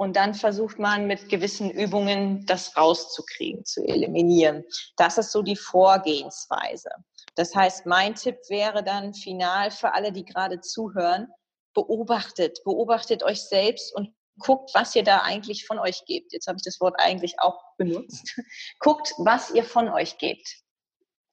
Und 0.01 0.15
dann 0.15 0.33
versucht 0.33 0.79
man 0.79 1.07
mit 1.07 1.27
gewissen 1.27 1.69
Übungen 1.69 2.45
das 2.45 2.77
rauszukriegen, 2.77 3.65
zu 3.65 3.83
eliminieren. 3.83 4.63
Das 4.95 5.17
ist 5.17 5.33
so 5.33 5.41
die 5.41 5.57
Vorgehensweise. 5.57 6.89
Das 7.35 7.53
heißt, 7.53 7.85
mein 7.85 8.15
Tipp 8.15 8.37
wäre 8.47 8.81
dann 8.81 9.13
final 9.13 9.71
für 9.71 9.93
alle, 9.93 10.13
die 10.13 10.23
gerade 10.23 10.61
zuhören, 10.61 11.27
beobachtet, 11.73 12.63
beobachtet 12.63 13.23
euch 13.23 13.41
selbst 13.41 13.93
und 13.93 14.15
guckt, 14.39 14.71
was 14.73 14.95
ihr 14.95 15.03
da 15.03 15.23
eigentlich 15.23 15.65
von 15.65 15.79
euch 15.79 16.05
gebt. 16.05 16.31
Jetzt 16.31 16.47
habe 16.47 16.55
ich 16.55 16.63
das 16.63 16.79
Wort 16.79 16.95
eigentlich 16.97 17.41
auch 17.41 17.61
benutzt. 17.75 18.39
guckt, 18.79 19.11
was 19.17 19.51
ihr 19.51 19.65
von 19.65 19.89
euch 19.89 20.17
gebt. 20.17 20.61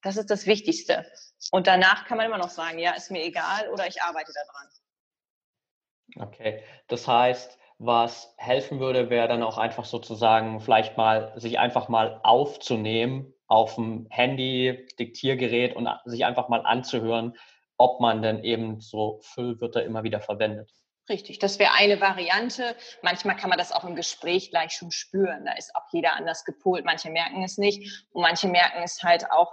Das 0.02 0.16
ist 0.16 0.28
das 0.28 0.44
Wichtigste. 0.44 1.06
Und 1.52 1.68
danach 1.68 2.04
kann 2.04 2.16
man 2.16 2.26
immer 2.26 2.38
noch 2.38 2.50
sagen, 2.50 2.80
ja, 2.80 2.94
ist 2.94 3.12
mir 3.12 3.22
egal 3.22 3.70
oder 3.70 3.86
ich 3.86 4.02
arbeite 4.02 4.32
daran. 4.32 6.28
Okay, 6.28 6.64
das 6.88 7.06
heißt, 7.06 7.56
was 7.78 8.34
helfen 8.38 8.80
würde, 8.80 9.10
wäre 9.10 9.28
dann 9.28 9.42
auch 9.42 9.58
einfach 9.58 9.84
sozusagen 9.84 10.60
vielleicht 10.60 10.96
mal 10.96 11.32
sich 11.36 11.58
einfach 11.58 11.88
mal 11.88 12.20
aufzunehmen 12.22 13.34
auf 13.48 13.74
dem 13.74 14.06
Handy, 14.10 14.86
Diktiergerät 14.98 15.76
und 15.76 15.88
sich 16.04 16.24
einfach 16.24 16.48
mal 16.48 16.64
anzuhören, 16.64 17.36
ob 17.76 18.00
man 18.00 18.22
denn 18.22 18.42
eben 18.42 18.80
so 18.80 19.20
Füllwörter 19.22 19.84
immer 19.84 20.02
wieder 20.02 20.20
verwendet. 20.20 20.72
Richtig, 21.08 21.38
das 21.38 21.60
wäre 21.60 21.72
eine 21.74 22.00
Variante. 22.00 22.74
Manchmal 23.02 23.36
kann 23.36 23.50
man 23.50 23.58
das 23.58 23.70
auch 23.70 23.84
im 23.84 23.94
Gespräch 23.94 24.50
gleich 24.50 24.72
schon 24.72 24.90
spüren. 24.90 25.44
Da 25.44 25.52
ist 25.52 25.76
auch 25.76 25.84
jeder 25.92 26.14
anders 26.14 26.44
gepolt. 26.44 26.84
Manche 26.84 27.10
merken 27.10 27.44
es 27.44 27.58
nicht 27.58 28.06
und 28.10 28.22
manche 28.22 28.48
merken 28.48 28.82
es 28.82 29.02
halt 29.02 29.30
auch 29.30 29.52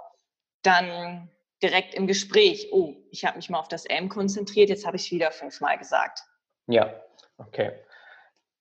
dann 0.63 1.29
direkt 1.61 1.93
im 1.93 2.07
Gespräch. 2.07 2.69
Oh, 2.71 2.95
ich 3.11 3.25
habe 3.25 3.37
mich 3.37 3.49
mal 3.51 3.59
auf 3.59 3.67
das 3.67 3.85
M 3.85 4.09
konzentriert, 4.09 4.69
jetzt 4.69 4.85
habe 4.85 4.97
ich 4.97 5.03
es 5.05 5.11
wieder 5.11 5.31
fünfmal 5.31 5.77
gesagt. 5.77 6.23
Ja, 6.67 6.91
okay. 7.37 7.73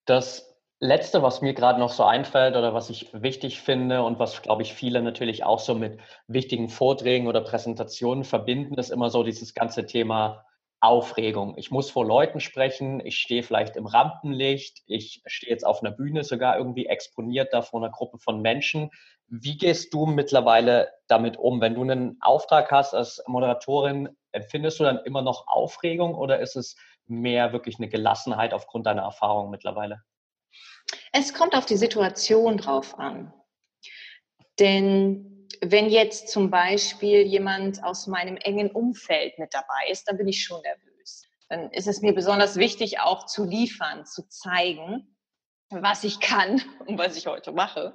Das 0.04 0.52
Letzte, 0.80 1.22
was 1.22 1.42
mir 1.42 1.54
gerade 1.54 1.78
noch 1.78 1.92
so 1.92 2.02
einfällt 2.02 2.56
oder 2.56 2.74
was 2.74 2.90
ich 2.90 3.08
wichtig 3.12 3.60
finde 3.60 4.02
und 4.02 4.18
was, 4.18 4.42
glaube 4.42 4.62
ich, 4.62 4.74
viele 4.74 5.00
natürlich 5.00 5.44
auch 5.44 5.60
so 5.60 5.76
mit 5.76 6.00
wichtigen 6.26 6.68
Vorträgen 6.68 7.28
oder 7.28 7.40
Präsentationen 7.40 8.24
verbinden, 8.24 8.74
ist 8.74 8.90
immer 8.90 9.08
so 9.08 9.22
dieses 9.22 9.54
ganze 9.54 9.86
Thema 9.86 10.44
Aufregung. 10.80 11.56
Ich 11.56 11.70
muss 11.70 11.92
vor 11.92 12.04
Leuten 12.04 12.40
sprechen, 12.40 12.98
ich 12.98 13.18
stehe 13.18 13.44
vielleicht 13.44 13.76
im 13.76 13.86
Rampenlicht, 13.86 14.82
ich 14.86 15.22
stehe 15.26 15.52
jetzt 15.52 15.64
auf 15.64 15.80
einer 15.80 15.92
Bühne 15.92 16.24
sogar 16.24 16.58
irgendwie 16.58 16.86
exponiert 16.86 17.52
da 17.52 17.62
vor 17.62 17.80
einer 17.80 17.92
Gruppe 17.92 18.18
von 18.18 18.42
Menschen. 18.42 18.90
Wie 19.28 19.56
gehst 19.56 19.94
du 19.94 20.06
mittlerweile 20.06 20.90
damit 21.06 21.36
um? 21.36 21.60
Wenn 21.60 21.76
du 21.76 21.82
einen 21.82 22.16
Auftrag 22.20 22.72
hast 22.72 22.94
als 22.94 23.22
Moderatorin, 23.28 24.08
empfindest 24.32 24.80
du 24.80 24.84
dann 24.84 24.98
immer 25.04 25.22
noch 25.22 25.46
Aufregung 25.46 26.16
oder 26.16 26.40
ist 26.40 26.56
es 26.56 26.74
mehr 27.20 27.52
wirklich 27.52 27.78
eine 27.78 27.88
Gelassenheit 27.88 28.52
aufgrund 28.52 28.86
deiner 28.86 29.02
Erfahrung 29.02 29.50
mittlerweile? 29.50 30.02
Es 31.12 31.34
kommt 31.34 31.54
auf 31.54 31.66
die 31.66 31.76
Situation 31.76 32.56
drauf 32.56 32.98
an. 32.98 33.32
Denn 34.58 35.48
wenn 35.60 35.88
jetzt 35.88 36.28
zum 36.28 36.50
Beispiel 36.50 37.22
jemand 37.22 37.82
aus 37.84 38.06
meinem 38.06 38.36
engen 38.36 38.70
Umfeld 38.70 39.38
mit 39.38 39.54
dabei 39.54 39.90
ist, 39.90 40.08
dann 40.08 40.16
bin 40.16 40.28
ich 40.28 40.42
schon 40.42 40.60
nervös. 40.62 41.24
Dann 41.48 41.70
ist 41.70 41.86
es 41.86 42.00
mir 42.00 42.14
besonders 42.14 42.56
wichtig, 42.56 43.00
auch 43.00 43.26
zu 43.26 43.44
liefern, 43.44 44.06
zu 44.06 44.28
zeigen, 44.28 45.16
was 45.80 46.04
ich 46.04 46.20
kann 46.20 46.62
und 46.86 46.98
was 46.98 47.16
ich 47.16 47.26
heute 47.26 47.52
mache. 47.52 47.94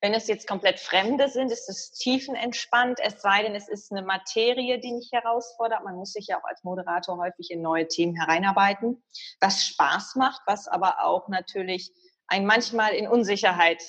Wenn 0.00 0.14
es 0.14 0.28
jetzt 0.28 0.46
komplett 0.46 0.78
Fremde 0.78 1.28
sind, 1.28 1.50
ist 1.50 1.68
es 1.68 1.90
tiefenentspannt, 1.92 3.00
es 3.02 3.22
sei 3.22 3.42
denn, 3.42 3.54
es 3.54 3.68
ist 3.68 3.90
eine 3.90 4.02
Materie, 4.02 4.78
die 4.78 4.92
mich 4.92 5.10
herausfordert. 5.12 5.84
Man 5.84 5.96
muss 5.96 6.12
sich 6.12 6.26
ja 6.28 6.38
auch 6.38 6.44
als 6.44 6.62
Moderator 6.64 7.16
häufig 7.16 7.50
in 7.50 7.62
neue 7.62 7.88
Themen 7.88 8.14
hereinarbeiten, 8.14 9.02
was 9.40 9.64
Spaß 9.64 10.14
macht, 10.16 10.42
was 10.46 10.68
aber 10.68 11.02
auch 11.02 11.28
natürlich 11.28 11.90
einen 12.28 12.46
manchmal 12.46 12.92
in 12.92 13.08
Unsicherheit 13.08 13.82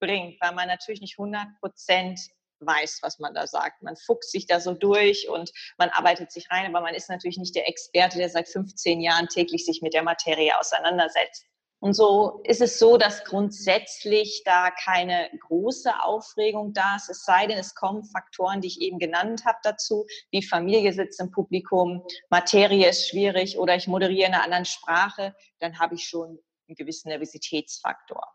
bringt, 0.00 0.40
weil 0.40 0.52
man 0.52 0.68
natürlich 0.68 1.00
nicht 1.00 1.18
100 1.18 1.46
Prozent 1.60 2.20
weiß, 2.60 3.00
was 3.02 3.18
man 3.18 3.34
da 3.34 3.46
sagt. 3.46 3.82
Man 3.82 3.96
fuchst 3.96 4.30
sich 4.30 4.46
da 4.46 4.60
so 4.60 4.74
durch 4.74 5.28
und 5.28 5.50
man 5.78 5.90
arbeitet 5.90 6.30
sich 6.30 6.50
rein, 6.50 6.66
aber 6.66 6.82
man 6.82 6.94
ist 6.94 7.08
natürlich 7.08 7.38
nicht 7.38 7.54
der 7.54 7.68
Experte, 7.68 8.18
der 8.18 8.28
seit 8.28 8.48
15 8.48 9.00
Jahren 9.00 9.28
täglich 9.28 9.64
sich 9.64 9.82
mit 9.82 9.94
der 9.94 10.02
Materie 10.02 10.58
auseinandersetzt. 10.58 11.46
Und 11.84 11.92
so 11.92 12.40
ist 12.44 12.62
es 12.62 12.78
so, 12.78 12.96
dass 12.96 13.24
grundsätzlich 13.24 14.40
da 14.46 14.70
keine 14.70 15.28
große 15.38 16.02
Aufregung 16.02 16.72
da 16.72 16.96
ist, 16.96 17.10
es 17.10 17.26
sei 17.26 17.46
denn, 17.46 17.58
es 17.58 17.74
kommen 17.74 18.04
Faktoren, 18.04 18.62
die 18.62 18.68
ich 18.68 18.80
eben 18.80 18.98
genannt 18.98 19.44
habe 19.44 19.58
dazu, 19.62 20.06
wie 20.30 20.42
Familie 20.42 20.94
sitzt 20.94 21.20
im 21.20 21.30
Publikum, 21.30 22.02
Materie 22.30 22.88
ist 22.88 23.10
schwierig 23.10 23.58
oder 23.58 23.76
ich 23.76 23.86
moderiere 23.86 24.28
in 24.28 24.32
einer 24.32 24.44
anderen 24.44 24.64
Sprache, 24.64 25.34
dann 25.58 25.78
habe 25.78 25.96
ich 25.96 26.08
schon 26.08 26.38
einen 26.68 26.74
gewissen 26.74 27.10
Nervositätsfaktor. 27.10 28.32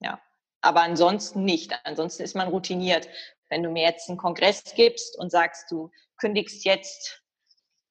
Ja. 0.00 0.20
Aber 0.60 0.82
ansonsten 0.82 1.44
nicht. 1.44 1.72
Ansonsten 1.84 2.24
ist 2.24 2.34
man 2.34 2.48
routiniert. 2.48 3.08
Wenn 3.48 3.62
du 3.62 3.70
mir 3.70 3.84
jetzt 3.84 4.08
einen 4.08 4.18
Kongress 4.18 4.64
gibst 4.74 5.16
und 5.20 5.30
sagst, 5.30 5.70
du 5.70 5.92
kündigst 6.16 6.64
jetzt 6.64 7.21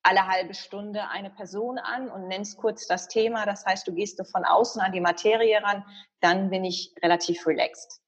alle 0.03 0.27
halbe 0.27 0.53
Stunde 0.53 1.07
eine 1.09 1.29
Person 1.29 1.77
an 1.77 2.09
und 2.09 2.27
nennst 2.27 2.57
kurz 2.57 2.87
das 2.87 3.07
Thema. 3.07 3.45
Das 3.45 3.65
heißt, 3.65 3.87
du 3.87 3.93
gehst 3.93 4.21
von 4.31 4.45
außen 4.45 4.81
an 4.81 4.91
die 4.91 5.01
Materie 5.01 5.61
ran, 5.61 5.85
dann 6.19 6.49
bin 6.49 6.63
ich 6.63 6.93
relativ 7.03 7.45
relaxed. 7.45 8.01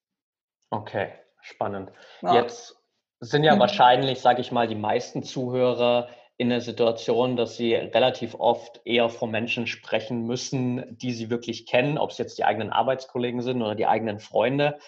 Okay, 0.69 1.13
spannend. 1.41 1.91
Ja. 2.21 2.36
Jetzt 2.36 2.75
sind 3.19 3.43
ja 3.43 3.56
mhm. 3.56 3.60
wahrscheinlich, 3.60 4.21
sage 4.21 4.41
ich 4.41 4.51
mal, 4.51 4.67
die 4.67 4.75
meisten 4.75 5.23
Zuhörer 5.23 6.10
in 6.38 6.49
der 6.49 6.62
Situation, 6.62 7.36
dass 7.36 7.58
sie 7.58 7.75
relativ 7.75 8.36
oft 8.36 8.82
eher 8.86 9.10
von 9.10 9.29
Menschen 9.29 9.67
sprechen 9.67 10.25
müssen, 10.25 10.97
die 10.97 11.13
sie 11.13 11.29
wirklich 11.29 11.67
kennen, 11.67 11.97
ob 11.97 12.10
es 12.10 12.17
jetzt 12.17 12.38
die 12.39 12.43
eigenen 12.43 12.71
Arbeitskollegen 12.71 13.41
sind 13.41 13.62
oder 13.62 13.75
die 13.75 13.86
eigenen 13.86 14.19
Freunde. 14.19 14.79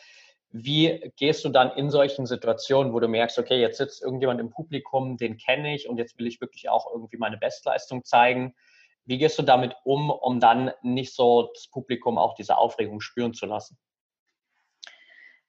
Wie 0.57 1.11
gehst 1.17 1.43
du 1.43 1.49
dann 1.49 1.69
in 1.71 1.89
solchen 1.89 2.25
Situationen, 2.25 2.93
wo 2.93 3.01
du 3.01 3.09
merkst, 3.09 3.37
okay, 3.37 3.59
jetzt 3.59 3.77
sitzt 3.77 4.01
irgendjemand 4.01 4.39
im 4.39 4.51
Publikum, 4.51 5.17
den 5.17 5.35
kenne 5.35 5.75
ich 5.75 5.89
und 5.89 5.97
jetzt 5.97 6.17
will 6.17 6.27
ich 6.27 6.39
wirklich 6.39 6.69
auch 6.69 6.89
irgendwie 6.93 7.17
meine 7.17 7.35
Bestleistung 7.35 8.05
zeigen? 8.05 8.55
Wie 9.03 9.17
gehst 9.17 9.37
du 9.37 9.43
damit 9.43 9.75
um, 9.83 10.09
um 10.09 10.39
dann 10.39 10.71
nicht 10.81 11.13
so 11.13 11.51
das 11.53 11.67
Publikum 11.67 12.17
auch 12.17 12.35
diese 12.35 12.57
Aufregung 12.57 13.01
spüren 13.01 13.33
zu 13.33 13.45
lassen? 13.45 13.77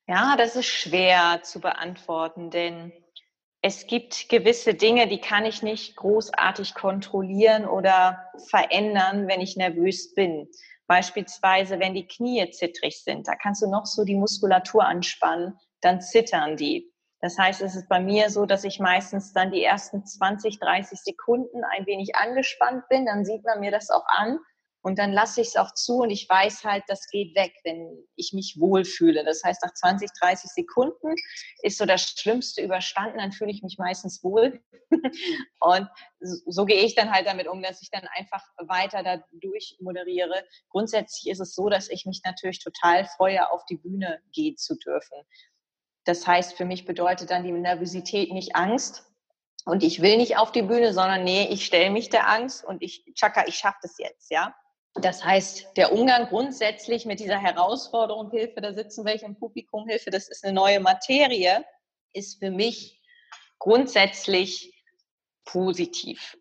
Ja, 0.08 0.34
das 0.36 0.56
ist 0.56 0.66
schwer 0.66 1.40
zu 1.44 1.60
beantworten, 1.60 2.50
denn 2.50 2.92
es 3.62 3.86
gibt 3.86 4.28
gewisse 4.28 4.74
Dinge, 4.74 5.06
die 5.06 5.20
kann 5.20 5.44
ich 5.44 5.62
nicht 5.62 5.94
großartig 5.94 6.74
kontrollieren 6.74 7.64
oder 7.64 8.24
verändern, 8.48 9.28
wenn 9.28 9.40
ich 9.40 9.56
nervös 9.56 10.14
bin. 10.14 10.48
Beispielsweise, 10.87 11.81
wenn 11.81 11.94
die 11.94 12.07
Knie 12.07 12.51
zittrig 12.51 13.03
sind, 13.03 13.27
da 13.27 13.35
kannst 13.35 13.62
du 13.62 13.68
noch 13.68 13.87
so 13.87 14.05
die 14.05 14.14
Muskulatur 14.14 14.85
anspannen, 14.85 15.59
dann 15.81 16.01
zittern 16.01 16.57
die. 16.57 16.92
Das 17.20 17.38
heißt, 17.38 17.62
es 17.62 17.75
ist 17.75 17.88
bei 17.88 17.99
mir 17.99 18.31
so, 18.31 18.46
dass 18.46 18.64
ich 18.64 18.79
meistens 18.79 19.33
dann 19.33 19.51
die 19.51 19.62
ersten 19.62 20.05
20, 20.05 20.61
30 20.61 21.01
Sekunden 21.01 21.64
ein 21.64 21.87
wenig 21.87 22.14
angespannt 22.14 22.88
bin. 22.88 23.07
Dann 23.07 23.25
sieht 23.25 23.44
man 23.44 23.61
mir 23.61 23.70
das 23.70 23.90
auch 23.90 24.05
an. 24.07 24.38
Und 24.87 25.01
dann 25.01 25.12
lasse 25.12 25.40
ich 25.40 25.49
es 25.49 25.57
auch 25.57 25.75
zu 25.75 26.03
und 26.03 26.11
ich 26.11 26.29
weiß 26.29 26.62
halt, 26.62 26.85
das 26.87 27.09
geht 27.09 27.35
weg, 27.35 27.53
wenn 27.64 28.07
ich 28.14 28.33
mich 28.33 28.55
wohlfühle. 28.61 29.25
Das 29.25 29.42
heißt, 29.42 29.61
nach 29.64 29.75
20, 29.75 30.11
30 30.12 30.49
Sekunden 30.49 31.12
ist 31.62 31.79
so 31.79 31.87
das 31.87 32.03
Schlimmste 32.03 32.62
überstanden, 32.62 33.18
dann 33.18 33.33
fühle 33.33 33.51
ich 33.51 33.64
mich 33.64 33.79
meistens 33.79 34.22
wohl. 34.22 34.62
und 35.59 35.88
so 36.20 36.64
gehe 36.66 36.85
ich 36.85 36.94
dann 36.94 37.11
halt 37.11 37.27
damit 37.27 37.49
um, 37.49 37.64
dass 37.64 37.83
ich 37.83 37.90
dann 37.90 38.07
einfach 38.14 38.44
weiter 38.59 39.03
da 39.03 39.25
durch 39.33 39.77
moderiere. 39.81 40.44
Grundsätzlich 40.68 41.33
ist 41.33 41.40
es 41.40 41.57
so, 41.57 41.68
dass 41.68 41.88
ich 41.88 42.07
mich 42.07 42.20
natürlich 42.25 42.62
total 42.62 43.07
freue, 43.07 43.51
auf 43.51 43.64
die 43.66 43.79
Bühne 43.79 44.20
gehen 44.31 44.57
zu 44.57 44.77
dürfen. 44.77 45.18
Das 46.05 46.29
heißt, 46.29 46.57
für 46.57 46.64
mich 46.64 46.85
bedeutet 46.85 47.33
dann 47.33 47.42
die 47.42 47.51
Nervosität 47.51 48.33
nicht 48.33 48.55
Angst, 48.55 49.03
und 49.64 49.83
ich 49.83 50.01
will 50.01 50.16
nicht 50.16 50.37
auf 50.37 50.53
die 50.53 50.62
Bühne, 50.62 50.92
sondern 50.92 51.25
nee, 51.25 51.49
ich 51.51 51.66
stelle 51.66 51.90
mich 51.90 52.09
der 52.09 52.29
Angst 52.29 52.64
und 52.64 52.83
ich, 52.83 53.05
Chaka, 53.16 53.49
ich 53.49 53.57
schaffe 53.57 53.79
das 53.83 53.99
jetzt, 53.99 54.31
ja. 54.31 54.55
Das 55.00 55.24
heißt, 55.24 55.76
der 55.76 55.92
Umgang 55.92 56.28
grundsätzlich 56.28 57.04
mit 57.04 57.20
dieser 57.20 57.38
Herausforderung 57.38 58.30
Hilfe, 58.30 58.61
da 58.61 58.72
sitzen 58.72 59.04
welche 59.04 59.26
im 59.26 59.37
Publikum 59.38 59.87
Hilfe, 59.87 60.11
das 60.11 60.28
ist 60.28 60.44
eine 60.44 60.54
neue 60.54 60.80
Materie, 60.80 61.64
ist 62.12 62.38
für 62.38 62.50
mich 62.50 63.00
grundsätzlich 63.59 64.72
positiv. 65.44 66.37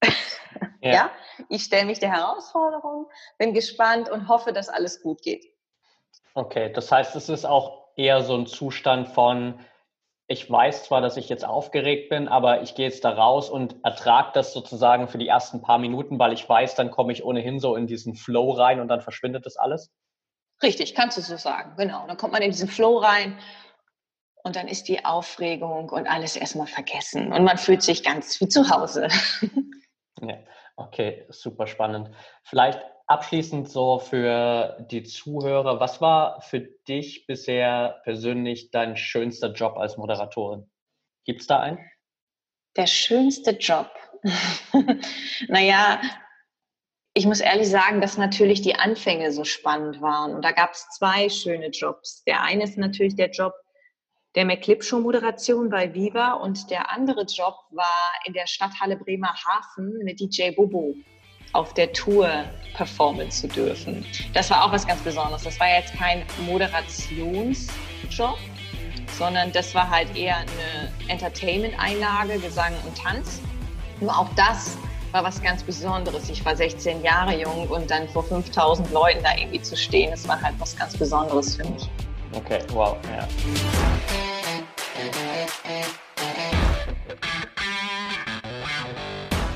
Ja, 0.82 0.92
ja? 0.92 1.12
ich 1.50 1.64
stelle 1.64 1.86
mich 1.86 1.98
der 1.98 2.12
Herausforderung, 2.12 3.10
bin 3.40 3.56
gespannt 3.56 4.08
und 4.08 4.28
hoffe, 4.28 4.54
dass 4.54 4.70
alles 4.70 5.02
gut 5.02 5.22
geht. 5.24 5.46
Okay, 6.36 6.72
das 6.72 6.92
heißt, 6.92 7.16
es 7.16 7.28
ist 7.28 7.44
auch 7.44 7.88
eher 7.96 8.22
so 8.22 8.36
ein 8.36 8.46
Zustand 8.46 9.08
von, 9.08 9.60
ich 10.28 10.50
weiß 10.50 10.86
zwar, 10.86 11.02
dass 11.02 11.18
ich 11.18 11.30
jetzt 11.30 11.46
aufgeregt 11.46 12.10
bin, 12.10 12.28
aber 12.28 12.62
ich 12.62 12.74
gehe 12.74 12.86
jetzt 12.86 13.06
da 13.06 13.12
raus 13.12 13.50
und 13.50 13.76
ertrage 13.84 14.32
das 14.34 14.54
sozusagen 14.54 15.08
für 15.08 15.20
die 15.20 15.28
ersten 15.28 15.62
paar 15.62 15.78
Minuten, 15.78 16.18
weil 16.18 16.34
ich 16.34 16.48
weiß, 16.48 16.76
dann 16.76 16.90
komme 16.90 17.14
ich 17.14 17.24
ohnehin 17.24 17.60
so 17.60 17.76
in 17.76 17.86
diesen 17.86 18.16
Flow 18.16 18.52
rein 18.52 18.80
und 18.80 18.88
dann 18.88 19.02
verschwindet 19.02 19.46
das 19.46 19.56
alles? 19.56 19.92
Richtig, 20.64 20.96
kannst 20.96 21.18
du 21.18 21.22
so 21.22 21.38
sagen, 21.38 21.76
genau. 21.78 22.08
Dann 22.08 22.18
kommt 22.18 22.34
man 22.34 22.42
in 22.42 22.52
diesen 22.52 22.70
Flow 22.70 22.98
rein 22.98 23.38
und 24.44 24.56
dann 24.56 24.68
ist 24.68 24.88
die 24.88 25.06
Aufregung 25.06 25.90
und 25.90 26.08
alles 26.08 26.36
erstmal 26.36 26.68
vergessen 26.68 27.32
und 27.32 27.44
man 27.44 27.58
fühlt 27.58 27.84
sich 27.84 28.04
ganz 28.04 28.40
wie 28.42 28.48
zu 28.48 28.70
Hause. 28.70 29.10
Ja, 30.22 30.38
okay, 30.76 31.26
super 31.30 31.68
spannend. 31.68 32.12
Vielleicht 32.44 32.80
abschließend 33.08 33.70
so 33.70 34.00
für 34.00 34.78
die 34.92 35.04
Zuhörer, 35.04 35.80
was 35.80 36.02
war 36.02 36.42
für 36.42 36.60
dich 36.60 37.28
bisher 37.28 38.02
persönlich 38.04 38.72
dein 38.72 38.98
schönster 38.98 39.52
Job 39.54 39.78
als 39.78 39.98
Moderatorin? 39.98 40.70
Gibt 41.26 41.42
es 41.42 41.48
da 41.48 41.60
einen? 41.60 41.80
Der 42.76 42.88
schönste 42.88 43.52
Job. 43.52 43.90
naja, 45.48 46.02
ich 47.14 47.26
muss 47.26 47.40
ehrlich 47.40 47.70
sagen, 47.70 48.02
dass 48.02 48.18
natürlich 48.18 48.62
die 48.62 48.76
Anfänge 48.76 49.32
so 49.32 49.46
spannend 49.46 50.02
waren. 50.02 50.34
Und 50.36 50.44
da 50.44 50.52
gab 50.52 50.74
es 50.74 50.90
zwei 50.90 51.30
schöne 51.30 51.70
Jobs. 51.70 52.24
Der 52.26 52.42
eine 52.42 52.64
ist 52.64 52.78
natürlich 52.78 53.16
der 53.16 53.30
Job 53.30 53.54
der 54.36 54.46
McClip-Show-Moderation 54.46 55.70
bei 55.70 55.94
Viva 55.94 56.34
und 56.34 56.70
der 56.70 56.92
andere 56.92 57.22
Job 57.24 57.56
war 57.72 58.12
in 58.26 58.34
der 58.34 58.48
Stadthalle 58.48 58.98
Bremerhaven 58.98 60.04
mit 60.04 60.20
DJ 60.20 60.52
Bobo 60.52 60.94
auf 61.54 61.74
der 61.74 61.94
Tour 61.94 62.30
performen 62.76 63.32
zu 63.32 63.48
dürfen. 63.48 64.06
Das 64.34 64.50
war 64.52 64.66
auch 64.66 64.74
was 64.74 64.86
ganz 64.86 65.02
Besonderes. 65.02 65.44
Das 65.44 65.58
war 65.58 65.70
jetzt 65.70 65.94
kein 65.94 66.24
Moderationsjob, 66.46 68.38
sondern 69.18 69.54
das 69.54 69.74
war 69.74 69.90
halt 69.90 70.14
eher 70.18 70.36
eine 70.36 70.92
Entertainment-Einlage, 71.08 72.40
Gesang 72.40 72.74
und 72.86 72.98
Tanz. 72.98 73.40
Nur 74.02 74.18
auch 74.18 74.28
das 74.36 74.78
war 75.14 75.24
was 75.24 75.42
ganz 75.42 75.64
Besonderes. 75.64 76.30
Ich 76.30 76.44
war 76.44 76.58
16 76.58 77.02
Jahre 77.04 77.42
jung 77.42 77.70
und 77.70 77.90
dann 77.90 78.10
vor 78.10 78.24
5000 78.24 78.92
Leuten 78.92 79.24
da 79.24 79.30
irgendwie 79.38 79.62
zu 79.62 79.78
stehen, 79.78 80.12
das 80.12 80.28
war 80.28 80.42
halt 80.42 80.56
was 80.60 80.76
ganz 80.76 80.98
Besonderes 80.98 81.56
für 81.56 81.64
mich. 81.64 81.90
Okay, 82.34 82.60
wow, 82.74 82.98
ja. 83.16 83.28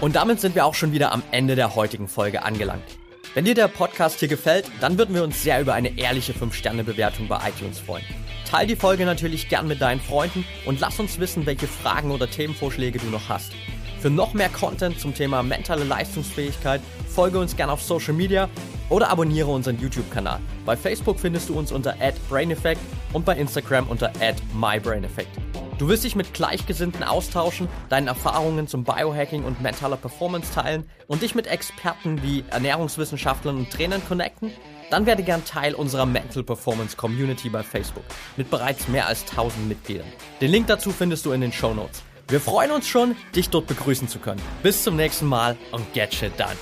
Und 0.01 0.15
damit 0.15 0.39
sind 0.39 0.55
wir 0.55 0.65
auch 0.65 0.75
schon 0.75 0.93
wieder 0.93 1.11
am 1.11 1.23
Ende 1.31 1.55
der 1.55 1.75
heutigen 1.75 2.07
Folge 2.07 2.43
angelangt. 2.43 2.85
Wenn 3.33 3.45
dir 3.45 3.53
der 3.53 3.67
Podcast 3.67 4.19
hier 4.19 4.29
gefällt, 4.29 4.65
dann 4.79 4.97
würden 4.97 5.13
wir 5.13 5.23
uns 5.23 5.43
sehr 5.43 5.59
über 5.59 5.73
eine 5.73 5.97
ehrliche 5.99 6.33
5-Sterne-Bewertung 6.33 7.27
bei 7.27 7.39
iTunes 7.49 7.79
freuen. 7.79 8.05
Teil 8.49 8.65
die 8.65 8.75
Folge 8.75 9.05
natürlich 9.05 9.49
gern 9.49 9.67
mit 9.67 9.81
deinen 9.81 9.99
Freunden 9.99 10.45
und 10.65 10.79
lass 10.79 10.99
uns 10.99 11.19
wissen, 11.19 11.45
welche 11.45 11.67
Fragen 11.67 12.11
oder 12.11 12.29
Themenvorschläge 12.29 12.97
du 12.97 13.07
noch 13.07 13.29
hast. 13.29 13.51
Für 13.99 14.09
noch 14.09 14.33
mehr 14.33 14.49
Content 14.49 14.99
zum 14.99 15.13
Thema 15.13 15.43
mentale 15.43 15.83
Leistungsfähigkeit 15.83 16.81
folge 17.07 17.37
uns 17.37 17.57
gern 17.57 17.69
auf 17.69 17.83
Social 17.83 18.13
Media 18.13 18.49
oder 18.89 19.09
abonniere 19.09 19.49
unseren 19.49 19.79
YouTube-Kanal. 19.79 20.39
Bei 20.65 20.75
Facebook 20.75 21.19
findest 21.19 21.49
du 21.49 21.57
uns 21.57 21.71
unter 21.71 21.95
@braineffect 22.29 22.81
und 23.13 23.25
bei 23.25 23.35
Instagram 23.35 23.87
unter 23.87 24.11
@mybraineffect. 24.53 25.29
Du 25.77 25.87
willst 25.87 26.03
dich 26.03 26.15
mit 26.15 26.33
Gleichgesinnten 26.33 27.03
austauschen, 27.03 27.69
deine 27.87 28.09
Erfahrungen 28.09 28.67
zum 28.67 28.83
Biohacking 28.83 29.45
und 29.45 29.61
mentaler 29.61 29.95
Performance 29.95 30.53
teilen 30.53 30.89
und 31.07 31.21
dich 31.21 31.35
mit 31.35 31.47
Experten 31.47 32.21
wie 32.21 32.43
Ernährungswissenschaftlern 32.49 33.55
und 33.55 33.71
Trainern 33.71 34.01
connecten? 34.05 34.51
Dann 34.89 35.05
werde 35.05 35.23
gern 35.23 35.45
Teil 35.45 35.75
unserer 35.75 36.05
Mental 36.05 36.43
Performance 36.43 36.97
Community 36.97 37.47
bei 37.47 37.63
Facebook 37.63 38.03
mit 38.35 38.49
bereits 38.49 38.89
mehr 38.89 39.07
als 39.07 39.21
1000 39.21 39.69
Mitgliedern. 39.69 40.07
Den 40.41 40.51
Link 40.51 40.67
dazu 40.67 40.91
findest 40.91 41.25
du 41.25 41.31
in 41.31 41.39
den 41.39 41.53
Show 41.53 41.73
Notes. 41.73 42.01
Wir 42.27 42.41
freuen 42.41 42.71
uns 42.71 42.87
schon, 42.87 43.15
dich 43.35 43.49
dort 43.49 43.67
begrüßen 43.67 44.07
zu 44.07 44.19
können. 44.19 44.41
Bis 44.61 44.83
zum 44.83 44.95
nächsten 44.95 45.27
Mal 45.27 45.55
und 45.71 45.93
get 45.93 46.13
shit 46.13 46.37
done. 46.37 46.57